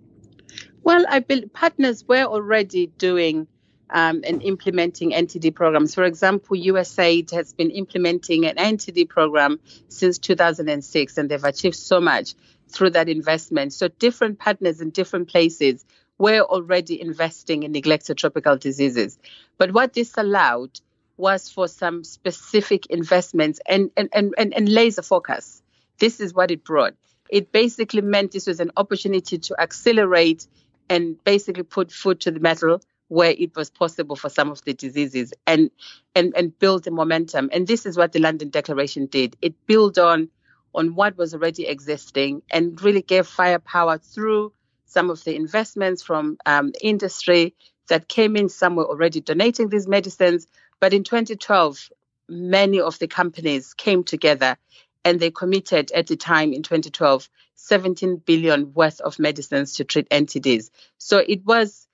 Well, 0.84 1.06
I 1.10 1.20
believe 1.20 1.52
partners 1.52 2.08
were 2.08 2.24
already 2.24 2.88
doing 2.88 3.48
um, 3.90 4.22
and 4.26 4.42
implementing 4.44 5.12
NTD 5.12 5.54
programs. 5.54 5.96
For 5.96 6.04
example, 6.04 6.58
USAID 6.58 7.32
has 7.32 7.54
been 7.54 7.72
implementing 7.72 8.46
an 8.46 8.56
NTD 8.56 9.10
program 9.10 9.60
since 9.88 10.18
2006, 10.18 11.18
and 11.18 11.30
they've 11.30 11.44
achieved 11.44 11.76
so 11.76 12.00
much 12.00 12.36
through 12.70 12.92
that 12.92 13.10
investment. 13.10 13.74
So, 13.74 13.88
different 13.88 14.40
partners 14.40 14.82
in 14.82 14.90
different 14.90 15.30
places 15.30 15.86
were 16.18 16.42
already 16.42 17.00
investing 17.00 17.64
in 17.64 17.72
neglected 17.72 18.18
tropical 18.18 18.58
diseases. 18.58 19.18
But 19.58 19.72
what 19.72 19.94
this 19.94 20.14
allowed 20.18 20.80
was 21.18 21.50
for 21.50 21.68
some 21.68 22.04
specific 22.04 22.86
investments 22.88 23.60
and, 23.68 23.92
and, 23.98 24.10
and, 24.14 24.34
and, 24.38 24.54
and 24.54 24.70
laser 24.70 25.02
focus. 25.02 25.62
This 26.00 26.20
is 26.20 26.34
what 26.34 26.52
it 26.52 26.64
brought. 26.64 26.96
It 27.30 27.52
basically 27.52 28.02
meant 28.02 28.32
this 28.32 28.48
was 28.48 28.60
an 28.60 28.72
opportunity 28.78 29.38
to 29.38 29.60
accelerate 29.60 30.48
and 30.90 31.22
basically 31.24 31.64
put 31.64 31.92
foot 31.92 32.22
to 32.22 32.32
the 32.32 32.40
metal 32.40 32.82
where 33.10 33.34
it 33.38 33.56
was 33.56 33.70
possible 33.70 34.16
for 34.16 34.30
some 34.30 34.52
of 34.52 34.64
the 34.64 34.74
diseases 34.74 35.34
and 35.46 35.72
and 36.16 36.34
and 36.36 36.58
build 36.60 36.84
the 36.84 36.92
momentum. 36.92 37.50
And 37.54 37.68
this 37.68 37.86
is 37.86 37.98
what 37.98 38.12
the 38.12 38.20
London 38.20 38.50
Declaration 38.50 39.06
did. 39.06 39.36
It 39.42 39.56
built 39.66 39.98
on 39.98 40.30
on 40.76 40.96
what 40.96 41.18
was 41.18 41.34
already 41.34 41.68
existing 41.68 42.42
and 42.52 42.82
really 42.82 43.02
gave 43.02 43.26
firepower 43.26 43.98
through 43.98 44.54
some 44.86 45.10
of 45.10 45.24
the 45.24 45.36
investments 45.36 46.04
from 46.04 46.38
um, 46.46 46.72
industry 46.82 47.56
that 47.90 48.08
came 48.08 48.36
in. 48.36 48.50
Some 48.50 48.76
were 48.76 48.86
already 48.86 49.22
donating 49.22 49.70
these 49.70 49.88
medicines, 49.88 50.48
but 50.80 50.94
in 50.94 51.04
2012, 51.04 51.90
many 52.30 52.80
of 52.80 53.00
the 53.00 53.08
companies 53.08 53.74
came 53.74 54.04
together 54.04 54.58
and 55.04 55.20
they 55.20 55.32
committed 55.32 55.92
at 55.92 56.08
the 56.08 56.18
time 56.18 56.54
in 56.54 56.64
2012 56.64 57.30
17 57.56 58.18
billion 58.18 58.74
worth 58.74 59.02
of 59.02 59.20
medicines 59.20 59.74
to 59.74 59.84
treat 59.84 60.10
NTDs. 60.10 60.70
So 60.98 61.18
it 61.18 61.46
was 61.46 61.88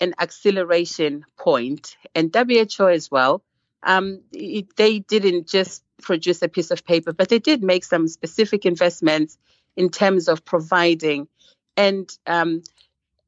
an 0.00 0.14
acceleration 0.18 1.24
point, 1.36 1.96
and 2.14 2.34
WHO 2.34 2.88
as 2.88 3.10
well. 3.10 3.42
Um, 3.82 4.22
it, 4.32 4.74
they 4.76 4.98
didn't 5.00 5.46
just 5.46 5.84
produce 6.02 6.42
a 6.42 6.48
piece 6.48 6.70
of 6.70 6.84
paper, 6.84 7.12
but 7.12 7.28
they 7.28 7.38
did 7.38 7.62
make 7.62 7.84
some 7.84 8.08
specific 8.08 8.64
investments 8.64 9.38
in 9.76 9.90
terms 9.90 10.28
of 10.28 10.44
providing 10.44 11.28
and 11.76 12.10
um, 12.26 12.62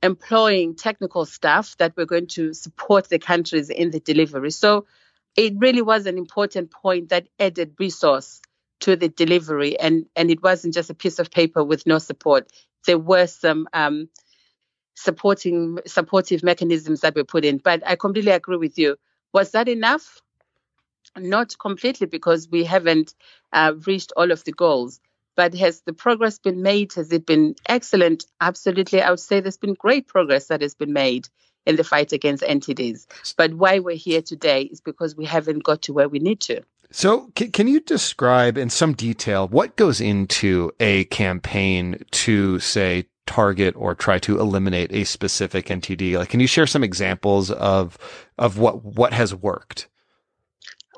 employing 0.03 0.75
technical 0.75 1.25
staff 1.25 1.77
that 1.77 1.97
were 1.97 2.07
going 2.07 2.27
to 2.27 2.55
support 2.55 3.09
the 3.09 3.19
countries 3.19 3.71
in 3.71 3.91
the 3.91 4.01
delivery. 4.01 4.51
So 4.51 4.87
it 5.37 5.55
really 5.57 5.83
was 5.83 6.07
an 6.07 6.19
important 6.19 6.71
point 6.71 7.09
that 7.11 7.29
added 7.39 7.75
resource 7.79 8.41
to 8.81 8.97
the 8.97 9.09
delivery, 9.09 9.79
and 9.79 10.07
and 10.17 10.31
it 10.31 10.43
wasn't 10.43 10.75
just 10.75 10.91
a 10.91 10.95
piece 10.95 11.19
of 11.19 11.31
paper 11.31 11.63
with 11.63 11.87
no 11.87 11.99
support. 11.99 12.51
There 12.87 12.99
were 12.99 13.27
some 13.27 13.69
um, 13.73 14.09
supporting 14.95 15.79
supportive 15.87 16.43
mechanisms 16.43 17.01
that 17.01 17.15
were 17.15 17.25
put 17.25 17.45
in. 17.45 17.59
But 17.59 17.83
I 17.87 17.97
completely 17.97 18.33
agree 18.33 18.57
with 18.57 18.79
you. 18.79 18.97
Was 19.33 19.53
that 19.53 19.69
enough? 19.69 20.21
Not 21.17 21.59
completely, 21.59 22.07
because 22.07 22.49
we 22.51 22.65
haven't 22.65 23.15
uh, 23.53 23.75
reached 23.87 24.13
all 24.17 24.31
of 24.31 24.45
the 24.45 24.53
goals. 24.53 25.01
But 25.35 25.55
has 25.55 25.81
the 25.83 25.93
progress 25.93 26.39
been 26.39 26.63
made? 26.63 26.93
Has 26.95 27.13
it 27.13 27.25
been 27.25 27.55
excellent? 27.67 28.25
Absolutely. 28.41 29.01
I 29.01 29.11
would 29.11 29.21
say 29.21 29.41
there's 29.41 29.57
been 29.57 29.75
great 29.75 30.07
progress 30.07 30.49
that 30.49 30.61
has 30.63 30.75
been 30.75 30.93
made 30.93 31.29
in 31.67 31.77
the 31.77 31.85
fight 31.85 32.13
against 32.13 32.43
NTDs. 32.43 33.07
But 33.37 33.55
why 33.55 33.79
we're 33.79 33.97
here 33.97 34.23
today 34.23 34.63
is 34.63 34.81
because 34.81 35.17
we 35.17 35.25
haven't 35.25 35.65
got 35.65 35.83
to 35.83 35.93
where 35.93 36.09
we 36.09 36.19
need 36.19 36.41
to. 36.41 36.63
So, 36.91 37.31
can, 37.35 37.51
can 37.53 37.69
you 37.69 37.81
describe 37.81 38.59
in 38.59 38.69
some 38.69 38.93
detail 38.93 39.49
what 39.49 39.77
goes 39.77 40.01
into 40.01 40.73
a 40.79 41.05
campaign 41.05 42.05
to, 42.11 42.59
say, 42.59 43.07
target 43.27 43.75
or 43.79 43.95
try 43.95 44.19
to 44.19 44.39
eliminate 44.39 44.93
a 44.93 45.05
specific 45.05 45.67
NTD? 45.67 46.19
Like, 46.19 46.29
can 46.29 46.41
you 46.41 46.47
share 46.47 46.67
some 46.67 46.85
examples 46.85 47.51
of 47.51 47.97
of 48.39 48.59
what 48.59 48.85
what 48.85 49.15
has 49.15 49.35
worked? 49.35 49.89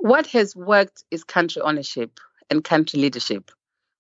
What 0.01 0.27
has 0.29 0.57
worked 0.57 1.05
is 1.13 1.23
country 1.23 1.63
ownership 1.63 2.19
and 2.51 2.65
country 2.65 3.01
leadership. 3.01 3.51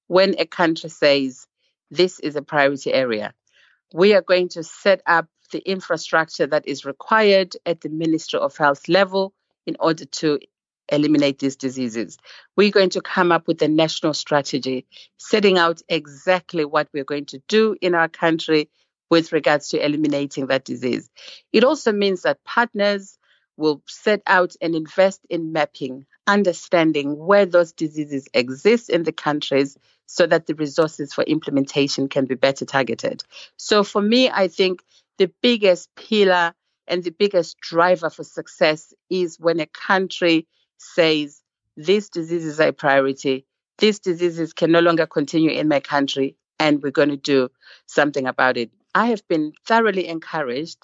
When 0.08 0.34
a 0.38 0.46
country 0.46 0.90
says 0.90 1.46
this 1.90 2.18
is 2.20 2.34
a 2.36 2.42
priority 2.42 2.92
area, 2.92 3.32
we 3.94 4.12
are 4.12 4.22
going 4.22 4.48
to 4.48 4.64
set 4.64 5.00
up 5.06 5.28
the 5.52 5.60
infrastructure 5.60 6.48
that 6.48 6.66
is 6.66 6.84
required 6.84 7.56
at 7.64 7.80
the 7.80 7.88
Ministry 7.88 8.40
of 8.40 8.56
Health 8.56 8.88
level 8.88 9.32
in 9.66 9.76
order 9.78 10.04
to 10.04 10.40
eliminate 10.88 11.38
these 11.38 11.54
diseases. 11.54 12.18
We're 12.56 12.72
going 12.72 12.90
to 12.90 13.00
come 13.00 13.30
up 13.30 13.46
with 13.46 13.62
a 13.62 13.68
national 13.68 14.14
strategy 14.14 14.84
setting 15.18 15.58
out 15.58 15.80
exactly 15.88 16.64
what 16.64 16.88
we're 16.92 17.04
going 17.04 17.26
to 17.26 17.40
do 17.46 17.76
in 17.80 17.94
our 17.94 18.08
country 18.08 18.68
with 19.10 19.30
regards 19.30 19.68
to 19.68 19.84
eliminating 19.84 20.48
that 20.48 20.64
disease. 20.64 21.08
It 21.52 21.62
also 21.62 21.92
means 21.92 22.22
that 22.22 22.42
partners 22.42 23.16
will 23.56 23.80
set 23.86 24.22
out 24.26 24.56
and 24.60 24.74
invest 24.74 25.20
in 25.30 25.52
mapping, 25.52 26.04
understanding 26.26 27.16
where 27.16 27.46
those 27.46 27.70
diseases 27.70 28.26
exist 28.34 28.90
in 28.90 29.04
the 29.04 29.12
countries 29.12 29.78
so 30.06 30.26
that 30.26 30.46
the 30.46 30.54
resources 30.54 31.12
for 31.12 31.24
implementation 31.24 32.08
can 32.08 32.26
be 32.26 32.34
better 32.34 32.64
targeted. 32.64 33.24
So 33.56 33.82
for 33.82 34.02
me, 34.02 34.30
I 34.30 34.48
think 34.48 34.82
the 35.18 35.30
biggest 35.42 35.88
pillar 35.96 36.54
and 36.86 37.02
the 37.02 37.10
biggest 37.10 37.58
driver 37.60 38.10
for 38.10 38.24
success 38.24 38.92
is 39.08 39.40
when 39.40 39.60
a 39.60 39.66
country 39.66 40.46
says 40.78 41.40
this 41.76 42.08
disease 42.08 42.44
is 42.44 42.60
a 42.60 42.72
priority, 42.72 43.46
these 43.78 43.98
diseases 43.98 44.52
can 44.52 44.70
no 44.70 44.80
longer 44.80 45.06
continue 45.06 45.50
in 45.50 45.68
my 45.68 45.80
country, 45.80 46.36
and 46.58 46.82
we're 46.82 46.90
going 46.90 47.08
to 47.08 47.16
do 47.16 47.48
something 47.86 48.26
about 48.26 48.56
it. 48.56 48.70
I 48.94 49.06
have 49.06 49.26
been 49.26 49.52
thoroughly 49.66 50.06
encouraged 50.06 50.78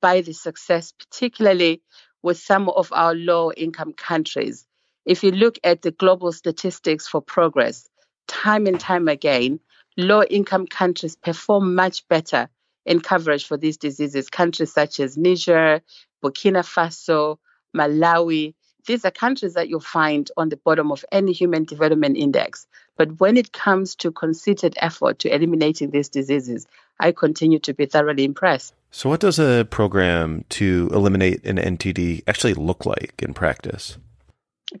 by 0.00 0.20
the 0.22 0.32
success, 0.32 0.92
particularly 0.92 1.82
with 2.22 2.38
some 2.38 2.68
of 2.68 2.92
our 2.92 3.14
low 3.14 3.52
income 3.52 3.92
countries. 3.92 4.66
If 5.04 5.22
you 5.22 5.30
look 5.30 5.58
at 5.62 5.82
the 5.82 5.90
global 5.92 6.32
statistics 6.32 7.06
for 7.06 7.20
progress, 7.20 7.88
time 8.26 8.66
and 8.66 8.78
time 8.78 9.08
again, 9.08 9.60
low 9.96 10.22
income 10.22 10.66
countries 10.66 11.16
perform 11.16 11.74
much 11.74 12.06
better 12.08 12.48
in 12.84 13.00
coverage 13.00 13.46
for 13.46 13.56
these 13.56 13.76
diseases. 13.76 14.28
Countries 14.28 14.72
such 14.72 15.00
as 15.00 15.16
Niger, 15.16 15.82
Burkina 16.22 16.62
Faso, 16.62 17.38
Malawi, 17.76 18.54
these 18.86 19.04
are 19.04 19.10
countries 19.10 19.54
that 19.54 19.68
you'll 19.68 19.80
find 19.80 20.30
on 20.36 20.48
the 20.48 20.56
bottom 20.56 20.90
of 20.90 21.04
any 21.12 21.32
human 21.32 21.64
development 21.64 22.16
index. 22.16 22.66
But 22.96 23.20
when 23.20 23.36
it 23.36 23.52
comes 23.52 23.94
to 23.96 24.10
concerted 24.10 24.74
effort 24.76 25.20
to 25.20 25.32
eliminating 25.32 25.90
these 25.90 26.08
diseases, 26.08 26.66
I 26.98 27.12
continue 27.12 27.58
to 27.60 27.74
be 27.74 27.86
thoroughly 27.86 28.24
impressed. 28.24 28.74
So, 28.90 29.08
what 29.08 29.20
does 29.20 29.38
a 29.38 29.66
program 29.70 30.44
to 30.50 30.90
eliminate 30.92 31.44
an 31.44 31.56
NTD 31.56 32.24
actually 32.26 32.54
look 32.54 32.84
like 32.84 33.14
in 33.18 33.34
practice? 33.34 33.96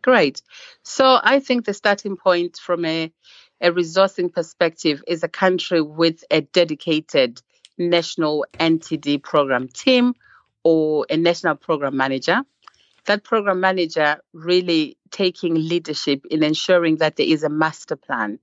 Great. 0.00 0.42
So, 0.82 1.18
I 1.22 1.40
think 1.40 1.64
the 1.64 1.74
starting 1.74 2.16
point 2.16 2.56
from 2.56 2.84
a, 2.84 3.12
a 3.60 3.70
resourcing 3.70 4.32
perspective 4.32 5.02
is 5.06 5.22
a 5.22 5.28
country 5.28 5.82
with 5.82 6.24
a 6.30 6.40
dedicated 6.40 7.42
national 7.78 8.46
NTD 8.54 9.22
program 9.22 9.68
team 9.68 10.14
or 10.62 11.06
a 11.10 11.16
national 11.16 11.56
program 11.56 11.96
manager 11.96 12.44
that 13.06 13.24
program 13.24 13.60
manager 13.60 14.18
really 14.32 14.96
taking 15.10 15.54
leadership 15.54 16.24
in 16.30 16.42
ensuring 16.42 16.96
that 16.98 17.16
there 17.16 17.26
is 17.26 17.42
a 17.42 17.48
master 17.48 17.96
plan 17.96 18.38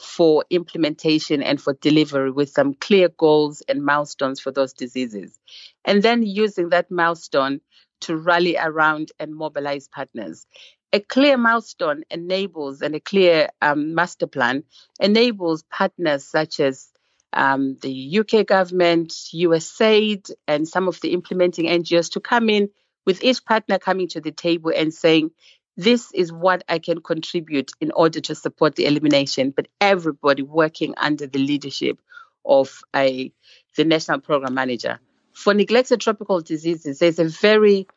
for 0.00 0.44
implementation 0.50 1.42
and 1.42 1.60
for 1.60 1.74
delivery 1.74 2.30
with 2.30 2.50
some 2.50 2.74
clear 2.74 3.08
goals 3.08 3.62
and 3.68 3.84
milestones 3.84 4.40
for 4.40 4.50
those 4.50 4.72
diseases. 4.72 5.38
And 5.84 6.02
then 6.02 6.22
using 6.22 6.70
that 6.70 6.90
milestone 6.90 7.60
to 8.00 8.16
rally 8.16 8.56
around 8.56 9.12
and 9.18 9.34
mobilize 9.34 9.88
partners. 9.88 10.46
A 10.94 11.00
clear 11.00 11.36
milestone 11.36 12.04
enables 12.08 12.80
and 12.80 12.94
a 12.94 13.00
clear 13.00 13.48
um, 13.60 13.96
master 13.96 14.28
plan 14.28 14.62
enables 15.00 15.64
partners 15.64 16.22
such 16.24 16.60
as 16.60 16.88
um, 17.32 17.76
the 17.82 18.20
UK 18.20 18.46
government, 18.46 19.10
USAID, 19.34 20.30
and 20.46 20.68
some 20.68 20.86
of 20.86 21.00
the 21.00 21.12
implementing 21.12 21.66
NGOs 21.66 22.12
to 22.12 22.20
come 22.20 22.48
in 22.48 22.68
with 23.04 23.24
each 23.24 23.44
partner 23.44 23.80
coming 23.80 24.06
to 24.10 24.20
the 24.20 24.30
table 24.30 24.70
and 24.72 24.94
saying, 24.94 25.32
this 25.76 26.12
is 26.14 26.32
what 26.32 26.62
I 26.68 26.78
can 26.78 27.02
contribute 27.02 27.72
in 27.80 27.90
order 27.90 28.20
to 28.20 28.36
support 28.36 28.76
the 28.76 28.86
elimination, 28.86 29.50
but 29.50 29.66
everybody 29.80 30.42
working 30.42 30.94
under 30.96 31.26
the 31.26 31.40
leadership 31.40 32.00
of 32.44 32.82
a, 32.94 33.32
the 33.76 33.84
national 33.84 34.20
program 34.20 34.54
manager. 34.54 35.00
For 35.32 35.54
neglected 35.54 36.00
tropical 36.00 36.40
diseases, 36.40 37.00
there's 37.00 37.18
a 37.18 37.24
very 37.24 37.88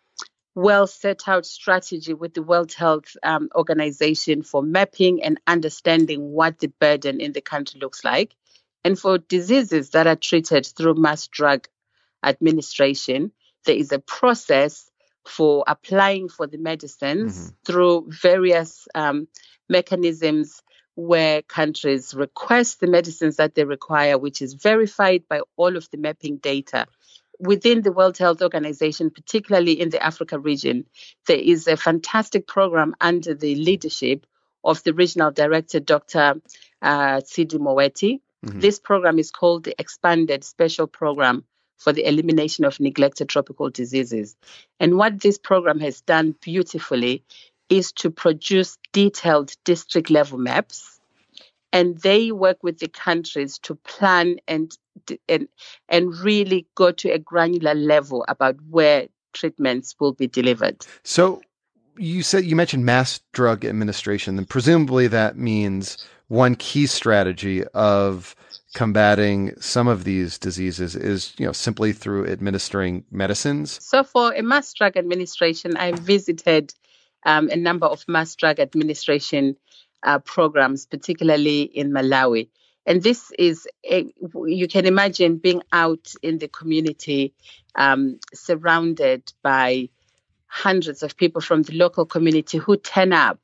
well 0.57 0.87
set 0.87 1.27
out 1.27 1.45
strategy 1.45 2.15
with 2.15 2.33
the 2.33 2.41
World 2.41 2.73
Health 2.73 3.15
um, 3.21 3.47
Organization 3.53 4.41
for 4.41 4.63
mapping 4.63 5.21
and 5.21 5.39
understanding 5.45 6.31
what 6.31 6.57
the 6.57 6.73
burden 6.79 7.21
in 7.21 7.31
the 7.31 7.41
country 7.41 7.79
looks 7.79 8.03
like. 8.03 8.35
And 8.83 8.97
for 8.97 9.19
diseases 9.19 9.91
that 9.91 10.07
are 10.07 10.15
treated 10.15 10.65
through 10.65 10.95
mass 10.95 11.27
drug 11.27 11.67
administration, 12.23 13.33
there 13.65 13.75
is 13.75 13.91
a 13.91 13.99
process 13.99 14.89
for 15.27 15.63
applying 15.67 16.27
for 16.27 16.47
the 16.47 16.57
medicines 16.57 17.37
mm-hmm. 17.37 17.49
through 17.63 18.07
various 18.09 18.87
um, 18.95 19.27
mechanisms 19.69 20.63
where 20.95 21.43
countries 21.43 22.15
request 22.15 22.79
the 22.79 22.87
medicines 22.87 23.35
that 23.35 23.53
they 23.53 23.63
require, 23.63 24.17
which 24.17 24.41
is 24.41 24.55
verified 24.55 25.21
by 25.29 25.41
all 25.55 25.77
of 25.77 25.87
the 25.91 25.97
mapping 25.97 26.37
data. 26.37 26.87
Within 27.39 27.81
the 27.81 27.91
World 27.91 28.17
Health 28.17 28.41
Organization, 28.41 29.11
particularly 29.11 29.79
in 29.79 29.89
the 29.89 30.03
Africa 30.03 30.39
region, 30.39 30.85
there 31.27 31.37
is 31.37 31.67
a 31.67 31.77
fantastic 31.77 32.47
program 32.47 32.95
under 32.99 33.33
the 33.33 33.55
leadership 33.55 34.25
of 34.63 34.83
the 34.83 34.93
regional 34.93 35.31
director, 35.31 35.79
Dr. 35.79 36.41
Uh, 36.81 37.21
Moeti. 37.21 38.19
Mm-hmm. 38.45 38.59
This 38.59 38.79
program 38.79 39.19
is 39.19 39.31
called 39.31 39.63
the 39.63 39.75
Expanded 39.79 40.43
Special 40.43 40.87
Program 40.87 41.43
for 41.77 41.93
the 41.93 42.07
elimination 42.07 42.65
of 42.65 42.79
neglected 42.79 43.29
tropical 43.29 43.69
diseases. 43.69 44.35
And 44.79 44.97
what 44.97 45.21
this 45.21 45.37
program 45.37 45.79
has 45.79 46.01
done 46.01 46.35
beautifully 46.41 47.23
is 47.69 47.91
to 47.93 48.09
produce 48.09 48.77
detailed 48.93 49.53
district 49.63 50.09
level 50.09 50.37
maps. 50.37 50.99
And 51.73 51.97
they 51.97 52.31
work 52.31 52.63
with 52.63 52.79
the 52.79 52.87
countries 52.87 53.59
to 53.59 53.75
plan 53.75 54.37
and, 54.47 54.75
and, 55.27 55.47
and 55.89 56.15
really 56.17 56.67
go 56.75 56.91
to 56.91 57.09
a 57.09 57.19
granular 57.19 57.73
level 57.73 58.25
about 58.27 58.55
where 58.69 59.07
treatments 59.33 59.95
will 59.99 60.13
be 60.13 60.27
delivered. 60.27 60.85
So 61.03 61.41
you 61.97 62.23
said 62.23 62.45
you 62.45 62.55
mentioned 62.55 62.85
mass 62.85 63.19
drug 63.33 63.65
administration, 63.65 64.37
and 64.37 64.47
presumably 64.47 65.07
that 65.07 65.37
means 65.37 66.05
one 66.27 66.55
key 66.55 66.87
strategy 66.87 67.63
of 67.73 68.35
combating 68.73 69.59
some 69.59 69.87
of 69.87 70.03
these 70.03 70.37
diseases 70.37 70.95
is, 70.95 71.33
you 71.37 71.45
know, 71.45 71.51
simply 71.51 71.93
through 71.93 72.27
administering 72.27 73.03
medicines? 73.09 73.79
So 73.83 74.03
for 74.03 74.33
a 74.33 74.43
mass 74.43 74.73
drug 74.73 74.97
administration, 74.97 75.77
I 75.77 75.93
visited 75.93 76.73
um, 77.25 77.49
a 77.49 77.55
number 77.55 77.87
of 77.87 78.05
mass 78.07 78.35
drug 78.35 78.59
administration 78.59 79.55
uh, 80.03 80.19
programs, 80.19 80.85
particularly 80.85 81.61
in 81.61 81.91
Malawi. 81.91 82.49
And 82.87 83.03
this 83.03 83.31
is, 83.37 83.67
a, 83.85 84.11
you 84.45 84.67
can 84.69 84.85
imagine 84.85 85.37
being 85.37 85.61
out 85.73 86.13
in 86.23 86.37
the 86.37 86.47
community, 86.47 87.33
um, 87.75 88.19
surrounded 88.33 89.33
by 89.43 89.89
hundreds 90.47 91.03
of 91.03 91.17
people 91.17 91.41
from 91.41 91.63
the 91.63 91.75
local 91.75 92.05
community 92.05 92.57
who 92.57 92.77
turn 92.77 93.11
up 93.11 93.39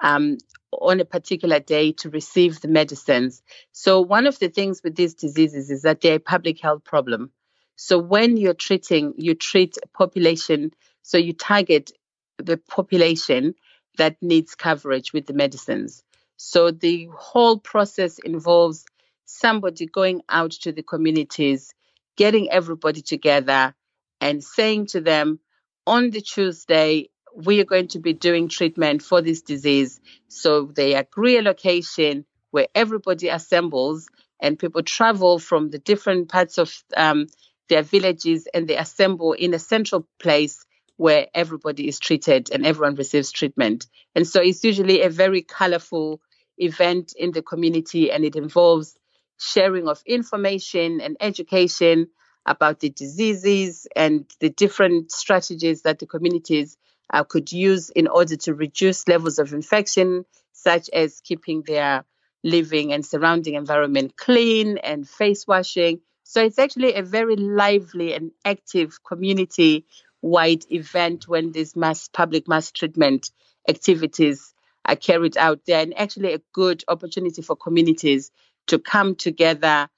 um, 0.00 0.38
on 0.72 1.00
a 1.00 1.04
particular 1.04 1.60
day 1.60 1.92
to 1.92 2.08
receive 2.08 2.62
the 2.62 2.68
medicines. 2.68 3.42
So 3.72 4.00
one 4.00 4.26
of 4.26 4.38
the 4.38 4.48
things 4.48 4.80
with 4.82 4.96
these 4.96 5.14
diseases 5.14 5.70
is 5.70 5.82
that 5.82 6.00
they're 6.00 6.16
a 6.16 6.20
public 6.20 6.58
health 6.58 6.82
problem. 6.82 7.30
So 7.76 7.98
when 7.98 8.38
you're 8.38 8.54
treating, 8.54 9.12
you 9.18 9.34
treat 9.34 9.76
a 9.84 9.88
population, 9.88 10.72
so 11.02 11.18
you 11.18 11.34
target 11.34 11.92
the 12.38 12.56
population 12.56 13.54
that 13.98 14.16
needs 14.22 14.54
coverage 14.54 15.12
with 15.12 15.26
the 15.26 15.34
medicines. 15.34 16.02
So 16.38 16.70
the 16.70 17.08
whole 17.12 17.58
process 17.58 18.18
involves 18.20 18.84
somebody 19.24 19.86
going 19.86 20.22
out 20.28 20.52
to 20.52 20.72
the 20.72 20.84
communities, 20.84 21.74
getting 22.16 22.48
everybody 22.50 23.02
together 23.02 23.74
and 24.20 24.42
saying 24.42 24.86
to 24.86 25.00
them, 25.00 25.40
on 25.84 26.10
the 26.10 26.20
Tuesday, 26.20 27.10
we 27.34 27.60
are 27.60 27.64
going 27.64 27.88
to 27.88 27.98
be 27.98 28.12
doing 28.12 28.48
treatment 28.48 29.02
for 29.02 29.20
this 29.20 29.42
disease. 29.42 30.00
So 30.28 30.66
they 30.66 30.94
agree 30.94 31.38
a 31.38 31.42
location 31.42 32.24
where 32.52 32.68
everybody 32.74 33.28
assembles 33.28 34.08
and 34.40 34.58
people 34.58 34.84
travel 34.84 35.40
from 35.40 35.70
the 35.70 35.78
different 35.78 36.28
parts 36.28 36.58
of 36.58 36.72
um, 36.96 37.26
their 37.68 37.82
villages 37.82 38.46
and 38.54 38.68
they 38.68 38.76
assemble 38.76 39.32
in 39.32 39.54
a 39.54 39.58
central 39.58 40.06
place 40.20 40.64
where 40.96 41.26
everybody 41.34 41.88
is 41.88 41.98
treated 41.98 42.50
and 42.52 42.64
everyone 42.64 42.94
receives 42.94 43.32
treatment. 43.32 43.86
And 44.14 44.26
so 44.26 44.40
it's 44.40 44.62
usually 44.62 45.02
a 45.02 45.10
very 45.10 45.42
colorful 45.42 46.20
event 46.58 47.14
in 47.16 47.32
the 47.32 47.42
community 47.42 48.10
and 48.10 48.24
it 48.24 48.36
involves 48.36 48.96
sharing 49.38 49.88
of 49.88 50.02
information 50.06 51.00
and 51.00 51.16
education 51.20 52.08
about 52.46 52.80
the 52.80 52.90
diseases 52.90 53.86
and 53.94 54.24
the 54.40 54.50
different 54.50 55.12
strategies 55.12 55.82
that 55.82 55.98
the 55.98 56.06
communities 56.06 56.76
uh, 57.12 57.24
could 57.24 57.52
use 57.52 57.90
in 57.90 58.08
order 58.08 58.36
to 58.36 58.54
reduce 58.54 59.06
levels 59.08 59.38
of 59.38 59.52
infection, 59.52 60.24
such 60.52 60.90
as 60.90 61.20
keeping 61.20 61.62
their 61.62 62.04
living 62.44 62.92
and 62.92 63.04
surrounding 63.04 63.54
environment 63.54 64.16
clean 64.16 64.78
and 64.78 65.08
face 65.08 65.46
washing. 65.46 66.00
So 66.24 66.42
it's 66.42 66.58
actually 66.58 66.94
a 66.94 67.02
very 67.02 67.36
lively 67.36 68.14
and 68.14 68.32
active 68.44 68.98
community 69.04 69.86
wide 70.20 70.64
event 70.70 71.28
when 71.28 71.52
these 71.52 71.76
mass 71.76 72.08
public 72.08 72.48
mass 72.48 72.70
treatment 72.70 73.30
activities 73.68 74.52
are 74.88 74.96
carried 74.96 75.36
out 75.36 75.60
there 75.66 75.80
and 75.80 75.96
actually 75.96 76.32
a 76.32 76.40
good 76.52 76.82
opportunity 76.88 77.42
for 77.42 77.54
communities 77.54 78.32
to 78.66 78.78
come 78.78 79.14
together 79.14 79.88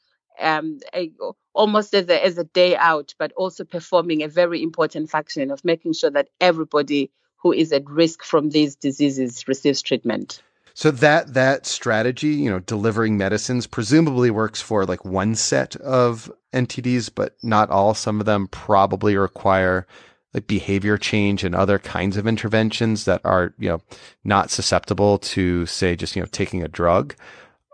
um, 0.41 0.81
a, 0.95 1.13
almost 1.55 1.95
as 1.95 2.09
a, 2.09 2.25
as 2.25 2.39
a 2.39 2.45
day 2.45 2.77
out, 2.77 3.15
but 3.19 3.33
also 3.33 3.65
performing 3.65 4.23
a 4.23 4.29
very 4.29 4.63
important 4.63 5.09
function 5.11 5.51
of 5.51 5.65
making 5.65 5.93
sure 5.93 6.11
that 6.11 6.29
everybody 6.41 7.11
who 7.37 7.53
is 7.53 7.73
at 7.73 7.89
risk 7.89 8.23
from 8.23 8.51
these 8.51 8.77
diseases 8.77 9.47
receives 9.47 9.81
treatment. 9.81 10.43
So 10.75 10.91
that 10.93 11.35
that 11.35 11.67
strategy, 11.67 12.29
you 12.29 12.51
know, 12.51 12.61
delivering 12.61 13.19
medicines 13.19 13.67
presumably 13.67 14.31
works 14.31 14.63
for 14.63 14.87
like 14.87 15.05
one 15.05 15.35
set 15.35 15.77
of 15.77 16.31
NTDs, 16.53 17.11
but 17.15 17.37
not 17.43 17.71
all. 17.71 17.93
Some 17.95 18.21
of 18.21 18.27
them 18.27 18.49
probably 18.49 19.17
require 19.17 19.87
like 20.33 20.47
behavior 20.47 20.97
change 20.97 21.45
and 21.45 21.55
other 21.55 21.79
kinds 21.79 22.17
of 22.17 22.27
interventions 22.27 23.05
that 23.05 23.21
are, 23.25 23.55
you 23.59 23.69
know, 23.69 23.81
not 24.25 24.51
susceptible 24.51 25.19
to 25.19 25.67
say 25.67 25.97
just, 25.97 26.15
you 26.15 26.23
know, 26.23 26.29
taking 26.31 26.63
a 26.63 26.69
drug. 26.69 27.15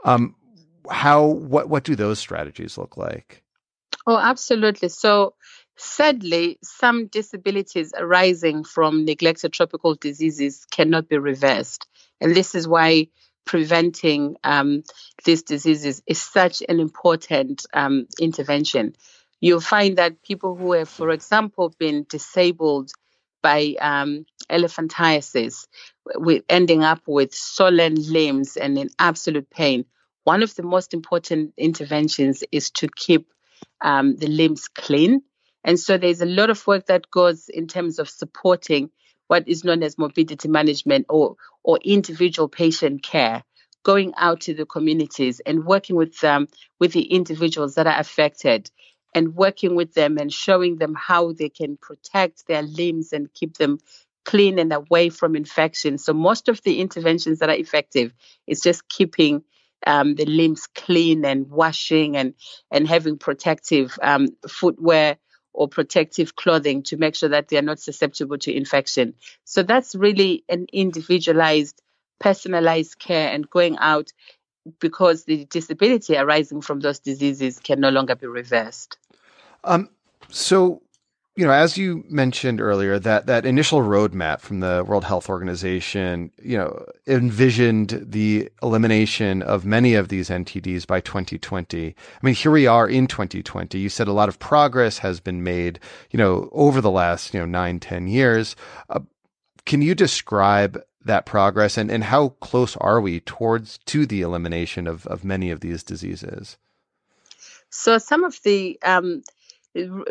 Um, 0.04 0.34
how 0.90 1.24
what 1.24 1.68
what 1.68 1.84
do 1.84 1.96
those 1.96 2.18
strategies 2.18 2.78
look 2.78 2.96
like? 2.96 3.42
Oh, 4.06 4.16
absolutely. 4.16 4.88
So 4.88 5.34
sadly, 5.76 6.58
some 6.62 7.08
disabilities 7.08 7.92
arising 7.96 8.64
from 8.64 9.04
neglected 9.04 9.52
tropical 9.52 9.94
diseases 9.94 10.64
cannot 10.70 11.08
be 11.08 11.18
reversed. 11.18 11.86
And 12.20 12.34
this 12.34 12.54
is 12.54 12.66
why 12.66 13.08
preventing 13.44 14.36
um, 14.44 14.82
these 15.24 15.42
diseases 15.42 16.02
is 16.06 16.20
such 16.20 16.62
an 16.68 16.80
important 16.80 17.66
um, 17.72 18.06
intervention. 18.20 18.94
You'll 19.40 19.60
find 19.60 19.98
that 19.98 20.22
people 20.22 20.56
who 20.56 20.72
have, 20.72 20.88
for 20.88 21.10
example, 21.10 21.72
been 21.78 22.06
disabled 22.08 22.90
by 23.42 23.74
um, 23.80 24.26
elephantiasis, 24.50 25.66
with 26.14 26.42
ending 26.48 26.82
up 26.82 27.02
with 27.06 27.34
swollen 27.34 27.94
limbs 27.94 28.56
and 28.56 28.78
in 28.78 28.90
absolute 28.98 29.48
pain, 29.50 29.84
one 30.24 30.42
of 30.42 30.54
the 30.54 30.62
most 30.62 30.94
important 30.94 31.54
interventions 31.56 32.42
is 32.50 32.70
to 32.70 32.88
keep 32.88 33.32
um, 33.80 34.16
the 34.16 34.26
limbs 34.26 34.68
clean. 34.68 35.22
And 35.62 35.78
so 35.78 35.98
there's 35.98 36.20
a 36.20 36.26
lot 36.26 36.50
of 36.50 36.66
work 36.66 36.86
that 36.86 37.10
goes 37.10 37.48
in 37.48 37.66
terms 37.66 37.98
of 37.98 38.08
supporting 38.08 38.90
what 39.28 39.48
is 39.48 39.64
known 39.64 39.82
as 39.82 39.98
morbidity 39.98 40.48
management 40.48 41.06
or, 41.08 41.36
or 41.62 41.78
individual 41.84 42.48
patient 42.48 43.02
care, 43.02 43.42
going 43.82 44.12
out 44.16 44.40
to 44.42 44.54
the 44.54 44.66
communities 44.66 45.40
and 45.40 45.64
working 45.64 45.96
with 45.96 46.18
them, 46.20 46.48
with 46.80 46.92
the 46.92 47.02
individuals 47.02 47.74
that 47.74 47.86
are 47.86 47.98
affected 47.98 48.70
and 49.16 49.34
working 49.34 49.74
with 49.74 49.94
them 49.94 50.18
and 50.18 50.30
showing 50.30 50.76
them 50.76 50.94
how 50.94 51.32
they 51.32 51.48
can 51.48 51.78
protect 51.78 52.46
their 52.46 52.62
limbs 52.62 53.14
and 53.14 53.32
keep 53.32 53.56
them 53.56 53.78
clean 54.26 54.58
and 54.58 54.74
away 54.74 55.08
from 55.08 55.34
infection. 55.34 55.96
So 55.96 56.12
most 56.12 56.48
of 56.48 56.62
the 56.62 56.80
interventions 56.80 57.38
that 57.38 57.48
are 57.48 57.56
effective 57.56 58.12
is 58.46 58.60
just 58.60 58.86
keeping 58.90 59.42
um, 59.86 60.16
the 60.16 60.26
limbs 60.26 60.66
clean 60.66 61.24
and 61.24 61.48
washing 61.48 62.16
and 62.16 62.34
and 62.70 62.86
having 62.86 63.16
protective 63.16 63.98
um, 64.02 64.28
footwear 64.46 65.16
or 65.54 65.66
protective 65.68 66.36
clothing 66.36 66.82
to 66.82 66.98
make 66.98 67.14
sure 67.14 67.30
that 67.30 67.48
they 67.48 67.56
are 67.56 67.62
not 67.62 67.80
susceptible 67.80 68.36
to 68.36 68.54
infection. 68.54 69.14
So 69.44 69.62
that's 69.62 69.94
really 69.94 70.44
an 70.50 70.66
individualized, 70.74 71.80
personalized 72.20 72.98
care 72.98 73.30
and 73.32 73.48
going 73.48 73.78
out 73.78 74.12
because 74.80 75.24
the 75.24 75.46
disability 75.46 76.16
arising 76.16 76.60
from 76.60 76.80
those 76.80 76.98
diseases 76.98 77.58
can 77.58 77.80
no 77.80 77.88
longer 77.88 78.16
be 78.16 78.26
reversed. 78.26 78.98
Um, 79.66 79.90
so 80.30 80.82
you 81.36 81.44
know, 81.44 81.52
as 81.52 81.76
you 81.76 82.02
mentioned 82.08 82.62
earlier, 82.62 82.98
that 82.98 83.26
that 83.26 83.44
initial 83.44 83.80
roadmap 83.80 84.40
from 84.40 84.60
the 84.60 84.82
World 84.88 85.04
Health 85.04 85.28
Organization, 85.28 86.32
you 86.42 86.56
know, 86.56 86.86
envisioned 87.06 88.02
the 88.06 88.50
elimination 88.62 89.42
of 89.42 89.66
many 89.66 89.94
of 89.94 90.08
these 90.08 90.30
NTDs 90.30 90.86
by 90.86 91.00
2020. 91.00 91.88
I 91.88 91.94
mean, 92.22 92.34
here 92.34 92.50
we 92.50 92.66
are 92.66 92.88
in 92.88 93.06
2020. 93.06 93.78
You 93.78 93.90
said 93.90 94.08
a 94.08 94.14
lot 94.14 94.30
of 94.30 94.38
progress 94.38 94.96
has 94.98 95.20
been 95.20 95.42
made, 95.42 95.78
you 96.10 96.16
know, 96.16 96.48
over 96.52 96.80
the 96.80 96.90
last, 96.90 97.34
you 97.34 97.40
know, 97.40 97.46
nine, 97.46 97.80
ten 97.80 98.06
years. 98.06 98.56
Uh, 98.88 99.00
can 99.66 99.82
you 99.82 99.94
describe 99.94 100.80
that 101.04 101.26
progress 101.26 101.76
and, 101.76 101.90
and 101.90 102.04
how 102.04 102.30
close 102.40 102.76
are 102.78 103.00
we 103.00 103.20
towards 103.20 103.76
to 103.84 104.06
the 104.06 104.22
elimination 104.22 104.86
of, 104.86 105.06
of 105.06 105.22
many 105.22 105.50
of 105.50 105.60
these 105.60 105.82
diseases? 105.82 106.56
So 107.68 107.98
some 107.98 108.24
of 108.24 108.40
the 108.42 108.78
um, 108.82 109.22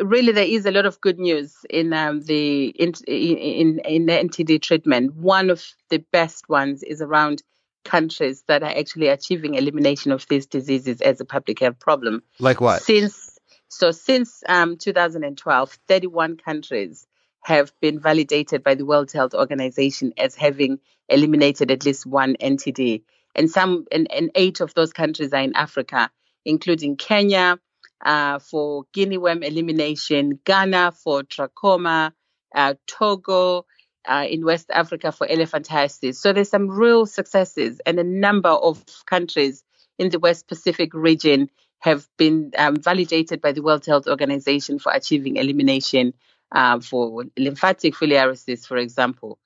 really 0.00 0.32
there 0.32 0.44
is 0.44 0.66
a 0.66 0.70
lot 0.70 0.86
of 0.86 1.00
good 1.00 1.18
news 1.18 1.56
in 1.68 1.92
um, 1.92 2.20
the 2.22 2.66
in, 2.68 2.92
in 3.06 3.80
in 3.80 4.06
the 4.06 4.12
NTD 4.12 4.62
treatment. 4.62 5.14
One 5.14 5.50
of 5.50 5.64
the 5.90 5.98
best 6.12 6.48
ones 6.48 6.82
is 6.82 7.02
around 7.02 7.42
countries 7.84 8.42
that 8.48 8.62
are 8.62 8.76
actually 8.76 9.08
achieving 9.08 9.54
elimination 9.54 10.12
of 10.12 10.26
these 10.28 10.46
diseases 10.46 11.00
as 11.00 11.20
a 11.20 11.24
public 11.24 11.60
health 11.60 11.78
problem. 11.78 12.22
Like 12.38 12.60
what? 12.60 12.82
Since 12.82 13.38
so 13.68 13.90
since 13.90 14.42
um, 14.48 14.76
2012, 14.76 15.78
31 15.88 16.36
countries 16.36 17.06
have 17.42 17.72
been 17.80 18.00
validated 18.00 18.62
by 18.62 18.74
the 18.74 18.84
World 18.84 19.12
Health 19.12 19.34
Organization 19.34 20.12
as 20.18 20.34
having 20.34 20.80
eliminated 21.08 21.70
at 21.70 21.84
least 21.84 22.06
one 22.06 22.36
NTD, 22.40 23.02
and 23.34 23.50
some 23.50 23.86
and, 23.92 24.10
and 24.12 24.30
eight 24.34 24.60
of 24.60 24.74
those 24.74 24.92
countries 24.92 25.32
are 25.32 25.42
in 25.42 25.54
Africa, 25.54 26.10
including 26.44 26.96
Kenya, 26.96 27.58
uh, 28.04 28.38
for 28.38 28.84
guinea 28.92 29.18
worm 29.18 29.42
elimination, 29.42 30.38
Ghana 30.44 30.92
for 30.92 31.22
trachoma, 31.22 32.12
uh, 32.54 32.74
Togo 32.86 33.66
uh, 34.06 34.26
in 34.28 34.44
West 34.44 34.70
Africa 34.70 35.12
for 35.12 35.26
elephantiasis. 35.26 36.16
So 36.16 36.32
there's 36.32 36.50
some 36.50 36.68
real 36.68 37.06
successes, 37.06 37.80
and 37.86 37.98
a 37.98 38.04
number 38.04 38.50
of 38.50 38.84
countries 39.06 39.64
in 39.98 40.10
the 40.10 40.18
West 40.18 40.46
Pacific 40.46 40.94
region 40.94 41.50
have 41.80 42.08
been 42.16 42.52
um, 42.56 42.76
validated 42.76 43.40
by 43.40 43.52
the 43.52 43.62
World 43.62 43.84
Health 43.84 44.06
Organization 44.06 44.78
for 44.78 44.92
achieving 44.92 45.36
elimination 45.36 46.14
uh, 46.52 46.80
for 46.80 47.24
lymphatic 47.36 47.94
filariasis, 47.94 48.66
for 48.66 48.76
example. 48.76 49.38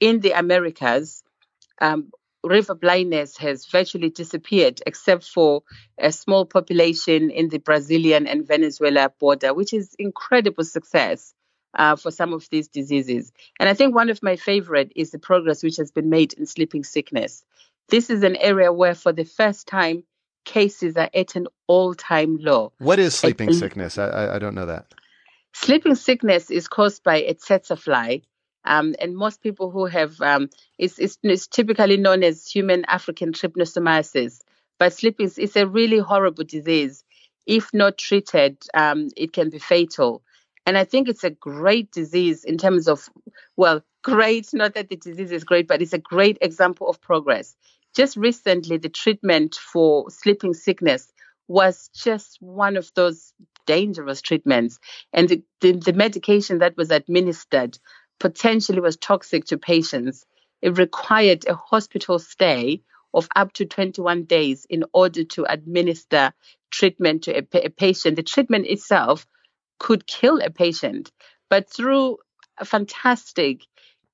In 0.00 0.20
the 0.20 0.32
Americas, 0.32 1.22
um, 1.80 2.10
river 2.44 2.74
blindness 2.74 3.36
has 3.38 3.66
virtually 3.66 4.10
disappeared, 4.10 4.80
except 4.86 5.24
for 5.24 5.62
a 5.98 6.12
small 6.12 6.44
population 6.44 7.30
in 7.30 7.48
the 7.48 7.58
Brazilian 7.58 8.26
and 8.26 8.46
Venezuela 8.46 9.10
border, 9.18 9.54
which 9.54 9.72
is 9.72 9.94
incredible 9.98 10.64
success 10.64 11.34
uh, 11.74 11.96
for 11.96 12.10
some 12.10 12.32
of 12.32 12.48
these 12.50 12.68
diseases. 12.68 13.32
And 13.58 13.68
I 13.68 13.74
think 13.74 13.94
one 13.94 14.10
of 14.10 14.22
my 14.22 14.36
favorite 14.36 14.92
is 14.94 15.10
the 15.10 15.18
progress 15.18 15.62
which 15.62 15.76
has 15.78 15.90
been 15.90 16.10
made 16.10 16.34
in 16.34 16.46
sleeping 16.46 16.84
sickness. 16.84 17.44
This 17.88 18.10
is 18.10 18.22
an 18.22 18.36
area 18.36 18.72
where, 18.72 18.94
for 18.94 19.12
the 19.12 19.24
first 19.24 19.66
time, 19.66 20.04
cases 20.44 20.96
are 20.96 21.10
at 21.14 21.36
an 21.36 21.46
all-time 21.66 22.36
low. 22.40 22.72
What 22.78 22.98
is 22.98 23.14
sleeping 23.14 23.52
sickness? 23.52 23.98
I, 23.98 24.34
I 24.36 24.38
don't 24.38 24.54
know 24.54 24.66
that. 24.66 24.94
Sleeping 25.54 25.94
sickness 25.94 26.50
is 26.50 26.68
caused 26.68 27.02
by 27.02 27.16
a 27.22 27.34
tsetse 27.34 27.78
fly, 27.78 28.22
Um, 28.64 28.94
and 28.98 29.16
most 29.16 29.42
people 29.42 29.70
who 29.70 29.86
have 29.86 30.20
um, 30.20 30.48
it's, 30.78 30.98
it's, 30.98 31.18
it's, 31.22 31.46
typically 31.46 31.96
known 31.96 32.22
as 32.22 32.46
human 32.46 32.84
African 32.86 33.32
trypanosomiasis, 33.32 34.40
but 34.78 34.92
sleeping 34.92 35.30
is 35.36 35.56
a 35.56 35.66
really 35.66 35.98
horrible 35.98 36.44
disease. 36.44 37.04
If 37.46 37.74
not 37.74 37.98
treated, 37.98 38.56
um, 38.72 39.10
it 39.16 39.32
can 39.32 39.50
be 39.50 39.58
fatal. 39.58 40.22
And 40.66 40.78
I 40.78 40.84
think 40.84 41.08
it's 41.08 41.24
a 41.24 41.30
great 41.30 41.92
disease 41.92 42.44
in 42.44 42.56
terms 42.56 42.88
of, 42.88 43.08
well, 43.56 43.82
great, 44.02 44.52
not 44.52 44.74
that 44.74 44.88
the 44.88 44.96
disease 44.96 45.32
is 45.32 45.44
great, 45.44 45.68
but 45.68 45.82
it's 45.82 45.92
a 45.92 45.98
great 45.98 46.38
example 46.40 46.88
of 46.88 47.00
progress. 47.00 47.54
Just 47.94 48.16
recently, 48.16 48.76
the 48.76 48.88
treatment 48.88 49.54
for 49.54 50.10
sleeping 50.10 50.54
sickness 50.54 51.12
was 51.48 51.90
just 51.94 52.38
one 52.40 52.76
of 52.76 52.90
those 52.94 53.32
dangerous 53.66 54.20
treatments. 54.20 54.78
And 55.12 55.28
the, 55.28 55.42
the, 55.60 55.72
the 55.72 55.92
medication 55.92 56.58
that 56.58 56.76
was 56.76 56.90
administered 56.90 57.78
potentially 58.20 58.80
was 58.80 58.96
toxic 58.96 59.44
to 59.46 59.58
patients. 59.58 60.24
It 60.62 60.78
required 60.78 61.46
a 61.46 61.54
hospital 61.54 62.18
stay 62.18 62.82
of 63.12 63.28
up 63.36 63.52
to 63.54 63.64
21 63.64 64.24
days 64.24 64.66
in 64.68 64.84
order 64.92 65.24
to 65.24 65.44
administer 65.44 66.32
treatment 66.70 67.24
to 67.24 67.38
a, 67.38 67.66
a 67.66 67.70
patient. 67.70 68.16
The 68.16 68.22
treatment 68.22 68.66
itself 68.66 69.26
could 69.78 70.06
kill 70.06 70.40
a 70.40 70.50
patient, 70.50 71.12
but 71.48 71.70
through 71.70 72.18
a 72.58 72.64
fantastic 72.64 73.60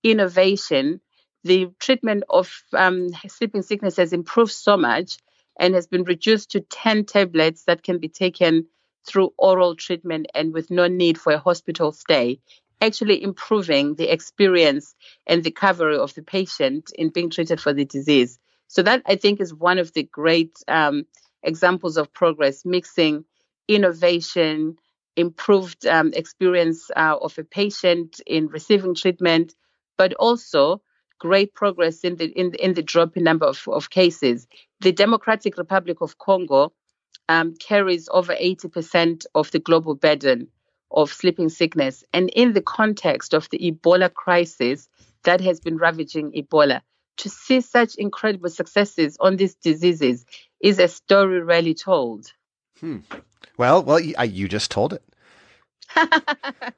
innovation, 0.02 1.00
the 1.44 1.68
treatment 1.78 2.24
of 2.28 2.62
um, 2.74 3.08
sleeping 3.28 3.62
sickness 3.62 3.96
has 3.96 4.12
improved 4.12 4.52
so 4.52 4.76
much 4.76 5.18
and 5.58 5.74
has 5.74 5.86
been 5.86 6.04
reduced 6.04 6.50
to 6.52 6.60
10 6.60 7.04
tablets 7.04 7.64
that 7.64 7.82
can 7.82 7.98
be 7.98 8.08
taken 8.08 8.66
through 9.06 9.32
oral 9.38 9.74
treatment 9.74 10.26
and 10.34 10.52
with 10.52 10.70
no 10.70 10.86
need 10.86 11.18
for 11.18 11.32
a 11.32 11.38
hospital 11.38 11.92
stay, 11.92 12.38
actually 12.80 13.22
improving 13.22 13.94
the 13.96 14.12
experience 14.12 14.94
and 15.26 15.42
the 15.42 15.50
recovery 15.50 15.96
of 15.96 16.14
the 16.14 16.22
patient 16.22 16.90
in 16.96 17.10
being 17.10 17.30
treated 17.30 17.60
for 17.60 17.72
the 17.72 17.84
disease. 17.84 18.38
So 18.68 18.82
that 18.82 19.02
I 19.06 19.16
think 19.16 19.40
is 19.40 19.52
one 19.52 19.78
of 19.78 19.92
the 19.92 20.04
great 20.04 20.56
um, 20.68 21.04
examples 21.42 21.96
of 21.96 22.12
progress, 22.12 22.64
mixing 22.64 23.24
innovation, 23.68 24.76
improved 25.16 25.86
um, 25.86 26.12
experience 26.14 26.90
uh, 26.96 27.16
of 27.20 27.36
a 27.38 27.44
patient 27.44 28.20
in 28.26 28.46
receiving 28.48 28.94
treatment, 28.94 29.54
but 29.98 30.14
also 30.14 30.80
great 31.18 31.54
progress 31.54 32.00
in 32.00 32.16
the 32.16 32.26
in, 32.26 32.54
in 32.54 32.74
the 32.74 32.82
dropping 32.82 33.24
number 33.24 33.46
of, 33.46 33.62
of 33.68 33.90
cases. 33.90 34.46
The 34.80 34.92
Democratic 34.92 35.58
Republic 35.58 35.98
of 36.00 36.18
Congo 36.18 36.72
um, 37.28 37.54
carries 37.56 38.08
over 38.12 38.34
80% 38.34 39.26
of 39.34 39.50
the 39.52 39.60
global 39.60 39.94
burden 39.94 40.48
of 40.90 41.12
sleeping 41.12 41.48
sickness. 41.48 42.04
And 42.12 42.30
in 42.30 42.52
the 42.52 42.62
context 42.62 43.34
of 43.34 43.48
the 43.50 43.58
Ebola 43.58 44.12
crisis 44.12 44.88
that 45.24 45.40
has 45.40 45.60
been 45.60 45.76
ravaging 45.76 46.32
Ebola, 46.32 46.80
to 47.18 47.28
see 47.28 47.60
such 47.60 47.96
incredible 47.96 48.48
successes 48.48 49.16
on 49.20 49.36
these 49.36 49.54
diseases 49.54 50.24
is 50.60 50.78
a 50.78 50.88
story 50.88 51.42
rarely 51.42 51.74
told. 51.74 52.32
Hmm. 52.80 52.98
Well, 53.58 53.82
well, 53.82 54.00
you 54.00 54.48
just 54.48 54.70
told 54.70 54.94
it. 54.94 55.02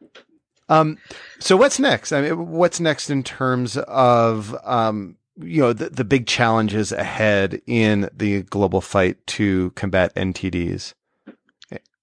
um, 0.68 0.98
so 1.38 1.56
what's 1.56 1.78
next? 1.78 2.12
I 2.12 2.22
mean, 2.22 2.50
what's 2.50 2.80
next 2.80 3.08
in 3.08 3.22
terms 3.22 3.76
of 3.76 4.56
um, 4.64 5.16
you 5.36 5.60
know 5.60 5.72
the, 5.72 5.90
the 5.90 6.04
big 6.04 6.26
challenges 6.26 6.90
ahead 6.90 7.62
in 7.66 8.10
the 8.12 8.42
global 8.42 8.80
fight 8.80 9.24
to 9.28 9.70
combat 9.72 10.14
NTDs? 10.16 10.94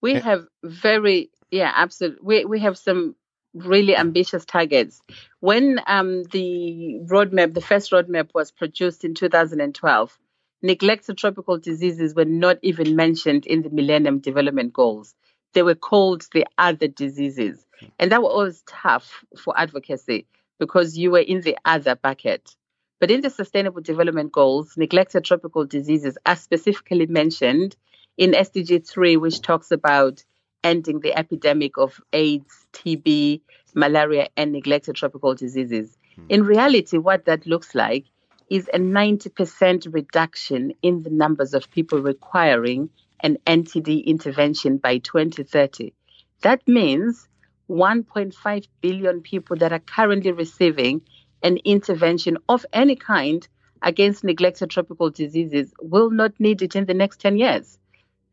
We 0.02 0.16
eh. 0.16 0.20
have 0.22 0.48
very 0.64 1.30
yeah, 1.52 1.72
absolutely. 1.76 2.20
We 2.24 2.46
we 2.46 2.60
have 2.60 2.78
some 2.78 3.16
really 3.54 3.96
ambitious 3.96 4.46
targets. 4.46 5.02
When 5.40 5.82
um, 5.88 6.24
the 6.24 7.00
roadmap, 7.06 7.54
the 7.54 7.62
first 7.62 7.92
roadmap 7.92 8.30
was 8.34 8.52
produced 8.52 9.04
in 9.04 9.16
2012, 9.16 10.20
neglected 10.62 11.18
tropical 11.18 11.58
diseases 11.58 12.14
were 12.14 12.26
not 12.26 12.60
even 12.62 12.96
mentioned 12.96 13.46
in 13.46 13.64
the 13.64 13.70
Millennium 13.70 14.20
Development 14.20 14.72
Goals. 14.72 15.16
They 15.54 15.64
were 15.64 15.76
called 15.76 16.28
the 16.32 16.46
other 16.58 16.88
diseases. 16.88 17.66
And 17.98 18.12
that 18.12 18.22
was 18.22 18.32
always 18.32 18.64
tough 18.68 19.24
for 19.38 19.58
advocacy 19.58 20.28
because 20.60 20.98
you 20.98 21.12
were 21.12 21.20
in 21.20 21.42
the 21.42 21.58
other 21.66 21.96
bucket. 21.96 22.56
But 23.00 23.10
in 23.10 23.22
the 23.22 23.30
Sustainable 23.30 23.82
Development 23.82 24.32
Goals, 24.32 24.76
neglected 24.78 25.24
tropical 25.24 25.66
diseases 25.66 26.18
are 26.26 26.36
specifically 26.36 27.08
mentioned 27.08 27.76
in 28.18 28.34
SDG 28.34 28.86
3, 28.88 29.16
which 29.18 29.42
talks 29.42 29.72
about 29.72 30.24
ending 30.64 31.00
the 31.00 31.18
epidemic 31.18 31.78
of 31.78 32.02
AIDS, 32.14 32.66
TB, 32.74 33.42
malaria, 33.76 34.30
and 34.36 34.52
neglected 34.52 34.96
tropical 34.96 35.36
diseases. 35.36 35.98
Hmm. 36.16 36.26
In 36.30 36.44
reality, 36.44 36.98
what 36.98 37.26
that 37.26 37.46
looks 37.46 37.76
like 37.76 38.06
is 38.50 38.70
a 38.74 38.80
90% 38.80 39.94
reduction 39.94 40.74
in 40.82 41.04
the 41.04 41.10
numbers 41.10 41.54
of 41.54 41.70
people 41.72 42.02
requiring 42.02 42.90
an 43.22 43.38
NTD 43.46 44.06
intervention 44.06 44.78
by 44.78 44.98
2030. 44.98 45.94
That 46.42 46.68
means 46.68 47.28
1.5 47.70 48.68
billion 48.82 49.22
people 49.22 49.58
that 49.58 49.72
are 49.72 49.80
currently 49.80 50.32
receiving 50.32 51.02
an 51.44 51.58
intervention 51.58 52.38
of 52.48 52.66
any 52.74 52.96
kind 52.96 53.48
against 53.82 54.24
neglected 54.24 54.70
tropical 54.70 55.10
diseases 55.10 55.74
will 55.82 56.10
not 56.10 56.38
need 56.40 56.62
it 56.62 56.76
in 56.76 56.86
the 56.86 56.94
next 56.94 57.22
10 57.22 57.38
years. 57.38 57.78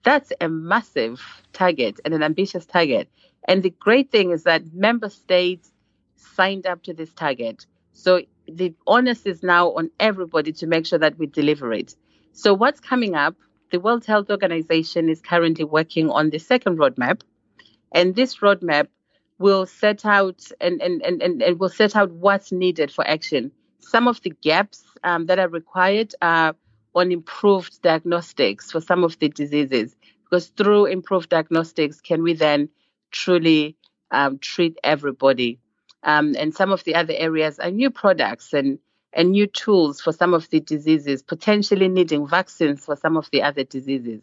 That's 0.04 0.32
a 0.40 0.48
massive 0.48 1.20
target 1.52 2.00
and 2.04 2.14
an 2.14 2.22
ambitious 2.22 2.66
target. 2.66 3.09
And 3.48 3.62
the 3.62 3.70
great 3.70 4.11
thing 4.11 4.30
is 4.30 4.44
that 4.44 4.72
member 4.72 5.09
states 5.09 5.72
signed 6.16 6.66
up 6.66 6.82
to 6.85 6.94
this 6.94 7.12
target. 7.12 7.66
So 7.92 8.22
the 8.46 8.74
onus 8.87 9.26
is 9.26 9.42
now 9.42 9.72
on 9.72 9.90
everybody 9.98 10.52
to 10.52 10.66
make 10.66 10.87
sure 10.87 10.98
that 10.98 11.18
we 11.18 11.26
deliver 11.26 11.72
it. 11.72 11.94
So 12.32 12.54
what's 12.54 12.80
coming 12.80 13.14
up? 13.14 13.35
The 13.72 13.80
World 13.80 14.04
Health 14.04 14.30
Organization 14.30 15.09
is 15.09 15.20
currently 15.20 15.64
working 15.64 16.11
on 16.11 16.30
the 16.30 16.38
second 16.38 16.78
roadmap. 16.78 17.22
And 17.92 18.14
this 18.14 18.38
roadmap 18.38 18.88
will 19.38 19.66
set 19.66 20.04
out 20.04 20.44
and, 20.61 20.80
and, 20.80 21.02
and, 21.02 21.22
and, 21.22 21.42
and 21.42 21.59
will 21.59 21.68
set 21.68 21.96
out 21.96 22.11
what's 22.12 22.52
needed 22.52 22.90
for 22.90 23.06
action. 23.06 23.52
Some 23.80 24.09
of 24.09 24.20
the 24.22 24.30
gaps 24.30 24.85
um, 25.04 25.26
that 25.26 25.38
are 25.38 25.48
required 25.48 26.14
are 26.22 26.54
on 26.96 27.12
improved 27.12 27.82
diagnostics 27.82 28.72
for 28.72 28.80
some 28.80 29.04
of 29.04 29.18
the 29.18 29.28
diseases, 29.28 29.94
because 30.24 30.46
through 30.48 30.87
improved 30.87 31.28
diagnostics, 31.28 32.00
can 32.00 32.22
we 32.22 32.32
then 32.32 32.70
truly 33.11 33.76
um, 34.11 34.38
treat 34.38 34.78
everybody? 34.82 35.61
Um, 36.02 36.35
and 36.38 36.54
some 36.54 36.72
of 36.72 36.82
the 36.85 36.94
other 36.94 37.14
areas 37.14 37.59
are 37.59 37.70
new 37.70 37.90
products 37.90 38.52
and 38.52 38.78
and 39.12 39.30
new 39.30 39.46
tools 39.46 40.00
for 40.00 40.12
some 40.12 40.35
of 40.35 40.48
the 40.50 40.61
diseases, 40.61 41.22
potentially 41.22 41.88
needing 41.88 42.26
vaccines 42.26 42.85
for 42.85 42.96
some 42.96 43.16
of 43.16 43.30
the 43.30 43.42
other 43.42 43.64
diseases. 43.64 44.22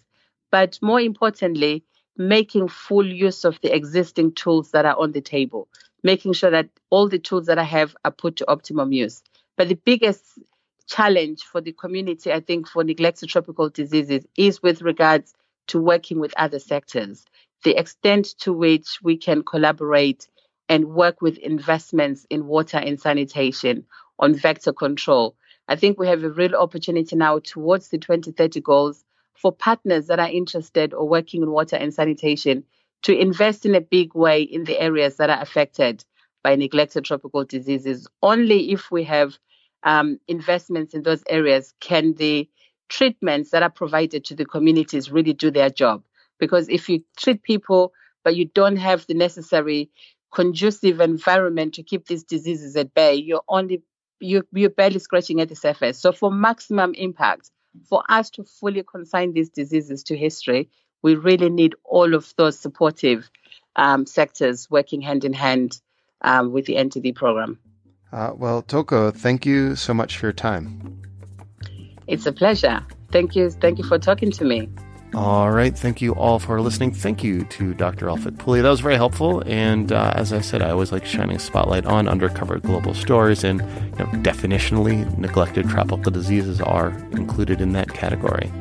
But 0.51 0.77
more 0.83 1.01
importantly, 1.01 1.83
making 2.15 2.67
full 2.67 3.05
use 3.05 3.43
of 3.43 3.59
the 3.61 3.75
existing 3.75 4.33
tools 4.33 4.69
that 4.71 4.85
are 4.85 4.97
on 4.97 5.11
the 5.11 5.21
table, 5.21 5.67
making 6.03 6.33
sure 6.33 6.51
that 6.51 6.69
all 6.91 7.07
the 7.09 7.17
tools 7.17 7.47
that 7.47 7.57
I 7.57 7.63
have 7.63 7.95
are 8.05 8.11
put 8.11 8.35
to 8.37 8.49
optimum 8.51 8.91
use. 8.91 9.23
But 9.57 9.67
the 9.67 9.75
biggest 9.75 10.23
challenge 10.93 11.43
for 11.43 11.59
the 11.59 11.71
community, 11.71 12.31
I 12.31 12.39
think, 12.39 12.67
for 12.67 12.83
neglected 12.83 13.29
tropical 13.29 13.69
diseases 13.69 14.25
is 14.37 14.61
with 14.61 14.81
regards 14.81 15.33
to 15.67 15.81
working 15.81 16.19
with 16.19 16.33
other 16.37 16.59
sectors. 16.59 17.25
The 17.63 17.75
extent 17.79 18.35
to 18.39 18.53
which 18.53 18.99
we 19.01 19.17
can 19.17 19.43
collaborate 19.43 20.27
and 20.69 20.89
work 20.89 21.21
with 21.21 21.37
investments 21.37 22.25
in 22.29 22.45
water 22.45 22.77
and 22.77 22.99
sanitation 22.99 23.85
on 24.19 24.35
vector 24.35 24.73
control. 24.73 25.35
I 25.67 25.75
think 25.77 25.97
we 25.97 26.07
have 26.07 26.23
a 26.23 26.29
real 26.29 26.55
opportunity 26.55 27.15
now 27.15 27.39
towards 27.39 27.89
the 27.89 27.97
2030 27.97 28.61
goals 28.61 29.03
for 29.33 29.51
partners 29.51 30.07
that 30.07 30.19
are 30.19 30.29
interested 30.29 30.93
or 30.93 31.07
working 31.07 31.41
in 31.41 31.51
water 31.51 31.75
and 31.75 31.93
sanitation 31.93 32.65
to 33.03 33.17
invest 33.17 33.65
in 33.65 33.75
a 33.75 33.81
big 33.81 34.13
way 34.13 34.43
in 34.43 34.65
the 34.65 34.79
areas 34.79 35.17
that 35.17 35.29
are 35.29 35.41
affected 35.41 36.05
by 36.43 36.55
neglected 36.55 37.05
tropical 37.05 37.43
diseases. 37.45 38.07
Only 38.21 38.71
if 38.71 38.91
we 38.91 39.03
have 39.05 39.37
um, 39.83 40.19
investments 40.27 40.93
in 40.93 41.03
those 41.03 41.23
areas 41.29 41.73
can 41.79 42.13
the 42.13 42.49
treatments 42.89 43.51
that 43.51 43.63
are 43.63 43.69
provided 43.69 44.25
to 44.25 44.35
the 44.35 44.45
communities 44.45 45.11
really 45.11 45.33
do 45.33 45.51
their 45.51 45.69
job. 45.69 46.03
Because 46.39 46.69
if 46.69 46.89
you 46.89 47.03
treat 47.17 47.43
people, 47.43 47.93
but 48.23 48.35
you 48.35 48.45
don't 48.45 48.77
have 48.77 49.05
the 49.07 49.13
necessary 49.13 49.89
conducive 50.33 50.99
environment 50.99 51.75
to 51.75 51.83
keep 51.83 52.07
these 52.07 52.23
diseases 52.23 52.75
at 52.75 52.93
bay, 52.93 53.15
you're 53.15 53.43
only 53.47 53.83
you're, 54.19 54.45
you're 54.53 54.69
barely 54.69 54.99
scratching 54.99 55.41
at 55.41 55.49
the 55.49 55.55
surface. 55.55 55.99
So 55.99 56.13
for 56.13 56.31
maximum 56.31 56.93
impact, 56.93 57.51
for 57.89 58.03
us 58.07 58.29
to 58.31 58.43
fully 58.43 58.83
consign 58.83 59.33
these 59.33 59.49
diseases 59.49 60.03
to 60.03 60.17
history, 60.17 60.69
we 61.01 61.15
really 61.15 61.49
need 61.49 61.75
all 61.83 62.13
of 62.13 62.33
those 62.37 62.57
supportive 62.57 63.29
um, 63.75 64.05
sectors 64.05 64.69
working 64.69 65.01
hand 65.01 65.25
in 65.25 65.33
hand 65.33 65.81
um, 66.21 66.53
with 66.53 66.65
the 66.65 66.75
NTD 66.75 67.15
program. 67.15 67.59
Uh, 68.13 68.31
well, 68.35 68.61
Thoko, 68.61 69.11
thank 69.11 69.43
you 69.43 69.75
so 69.75 69.91
much 69.91 70.17
for 70.17 70.27
your 70.27 70.33
time. 70.33 71.01
It's 72.05 72.27
a 72.27 72.31
pleasure. 72.31 72.85
Thank 73.11 73.35
you. 73.35 73.49
Thank 73.49 73.79
you 73.79 73.83
for 73.83 73.97
talking 73.97 74.29
to 74.31 74.45
me. 74.45 74.69
All 75.15 75.51
right. 75.51 75.75
Thank 75.75 75.99
you 75.99 76.13
all 76.13 76.37
for 76.37 76.61
listening. 76.61 76.93
Thank 76.93 77.23
you 77.23 77.43
to 77.45 77.73
Dr. 77.73 78.07
Elphick-Pooley. 78.07 78.61
That 78.61 78.69
was 78.69 78.81
very 78.81 78.95
helpful. 78.95 79.41
And 79.47 79.91
uh, 79.91 80.13
as 80.15 80.31
I 80.31 80.41
said, 80.41 80.61
I 80.61 80.69
always 80.69 80.91
like 80.91 81.05
shining 81.05 81.37
a 81.37 81.39
spotlight 81.39 81.85
on 81.85 82.07
undercover 82.07 82.59
global 82.59 82.93
stories. 82.93 83.43
And 83.43 83.61
you 83.61 83.65
know, 83.99 84.05
definitionally, 84.21 85.17
neglected 85.17 85.67
tropical 85.69 86.11
diseases 86.11 86.61
are 86.61 86.89
included 87.13 87.61
in 87.61 87.73
that 87.73 87.93
category. 87.93 88.51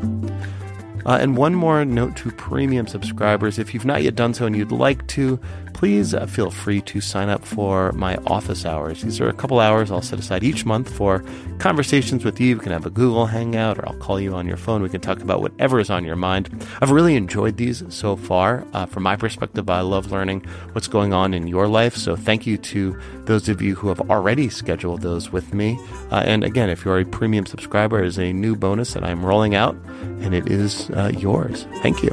Uh, 1.05 1.19
and 1.21 1.37
one 1.37 1.55
more 1.55 1.85
note 1.85 2.17
to 2.17 2.31
premium 2.31 2.87
subscribers 2.87 3.59
if 3.59 3.75
you've 3.75 3.85
not 3.85 4.03
yet 4.03 4.15
done 4.15 4.33
so 4.33 4.47
and 4.47 4.57
you'd 4.57 4.73
like 4.73 5.07
to, 5.09 5.39
please 5.75 6.15
uh, 6.15 6.27
feel 6.27 6.51
free 6.51 6.81
to 6.83 7.01
sign 7.01 7.29
up 7.29 7.45
for 7.45 7.93
my 7.93 8.17
office 8.27 8.65
hours. 8.65 9.03
These 9.03 9.21
are 9.21 9.29
a 9.29 9.33
couple 9.33 9.61
hours 9.61 9.91
I'll 9.91 10.03
set 10.03 10.19
aside 10.19 10.45
each 10.45 10.65
month 10.65 10.93
for 10.95 11.25
conversations 11.59 12.25
with 12.25 12.41
you. 12.41 12.57
We 12.57 12.63
can 12.63 12.73
have 12.73 12.87
a 12.87 12.91
Google 12.91 13.27
Hangout 13.27 13.79
or 13.79 13.89
I'll 13.89 13.99
call 13.99 14.21
you 14.21 14.35
on 14.35 14.47
your 14.47 14.57
phone. 14.57 14.83
We 14.83 14.89
can 14.89 15.01
talk 15.01 15.21
about 15.21 15.41
whatever 15.41 15.81
is 15.81 15.91
on 15.91 16.05
your 16.05 16.17
mind. 16.17 16.67
I've 16.81 16.91
really 16.91 17.17
enjoyed 17.17 17.57
these 17.57 17.83
so 17.89 18.17
far. 18.17 18.67
Uh, 18.73 18.87
from 18.87 19.03
my 19.03 19.17
perspective, 19.17 19.69
I 19.71 19.81
love 19.81 20.11
learning 20.11 20.45
what's 20.73 20.89
going 20.89 21.13
on 21.13 21.35
in 21.35 21.47
your 21.47 21.69
life. 21.69 21.97
So 21.97 22.17
thank 22.17 22.47
you 22.47 22.59
to 22.59 22.99
those 23.25 23.49
of 23.49 23.63
you 23.63 23.75
who 23.75 23.89
have 23.89 24.11
already 24.11 24.49
scheduled 24.49 25.03
those 25.03 25.31
with 25.31 25.55
me. 25.55 25.79
Uh, 26.11 26.23
and 26.27 26.45
again, 26.45 26.69
if 26.69 26.85
you're 26.85 27.01
a 27.01 27.05
premium 27.05 27.47
subscriber, 27.47 28.03
is 28.03 28.19
a 28.19 28.33
new 28.33 28.57
bonus 28.57 28.95
that 28.95 29.05
I'm 29.05 29.25
rolling 29.25 29.55
out 29.55 29.75
and 30.21 30.35
it 30.35 30.49
is 30.49 30.91
uh, 30.91 31.13
yours. 31.17 31.67
Thank 31.83 32.03
you. 32.03 32.11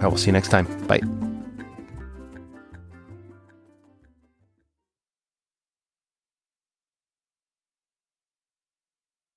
I 0.00 0.06
will 0.06 0.16
see 0.16 0.26
you 0.26 0.32
next 0.32 0.48
time. 0.48 0.66
Bye. 0.86 1.17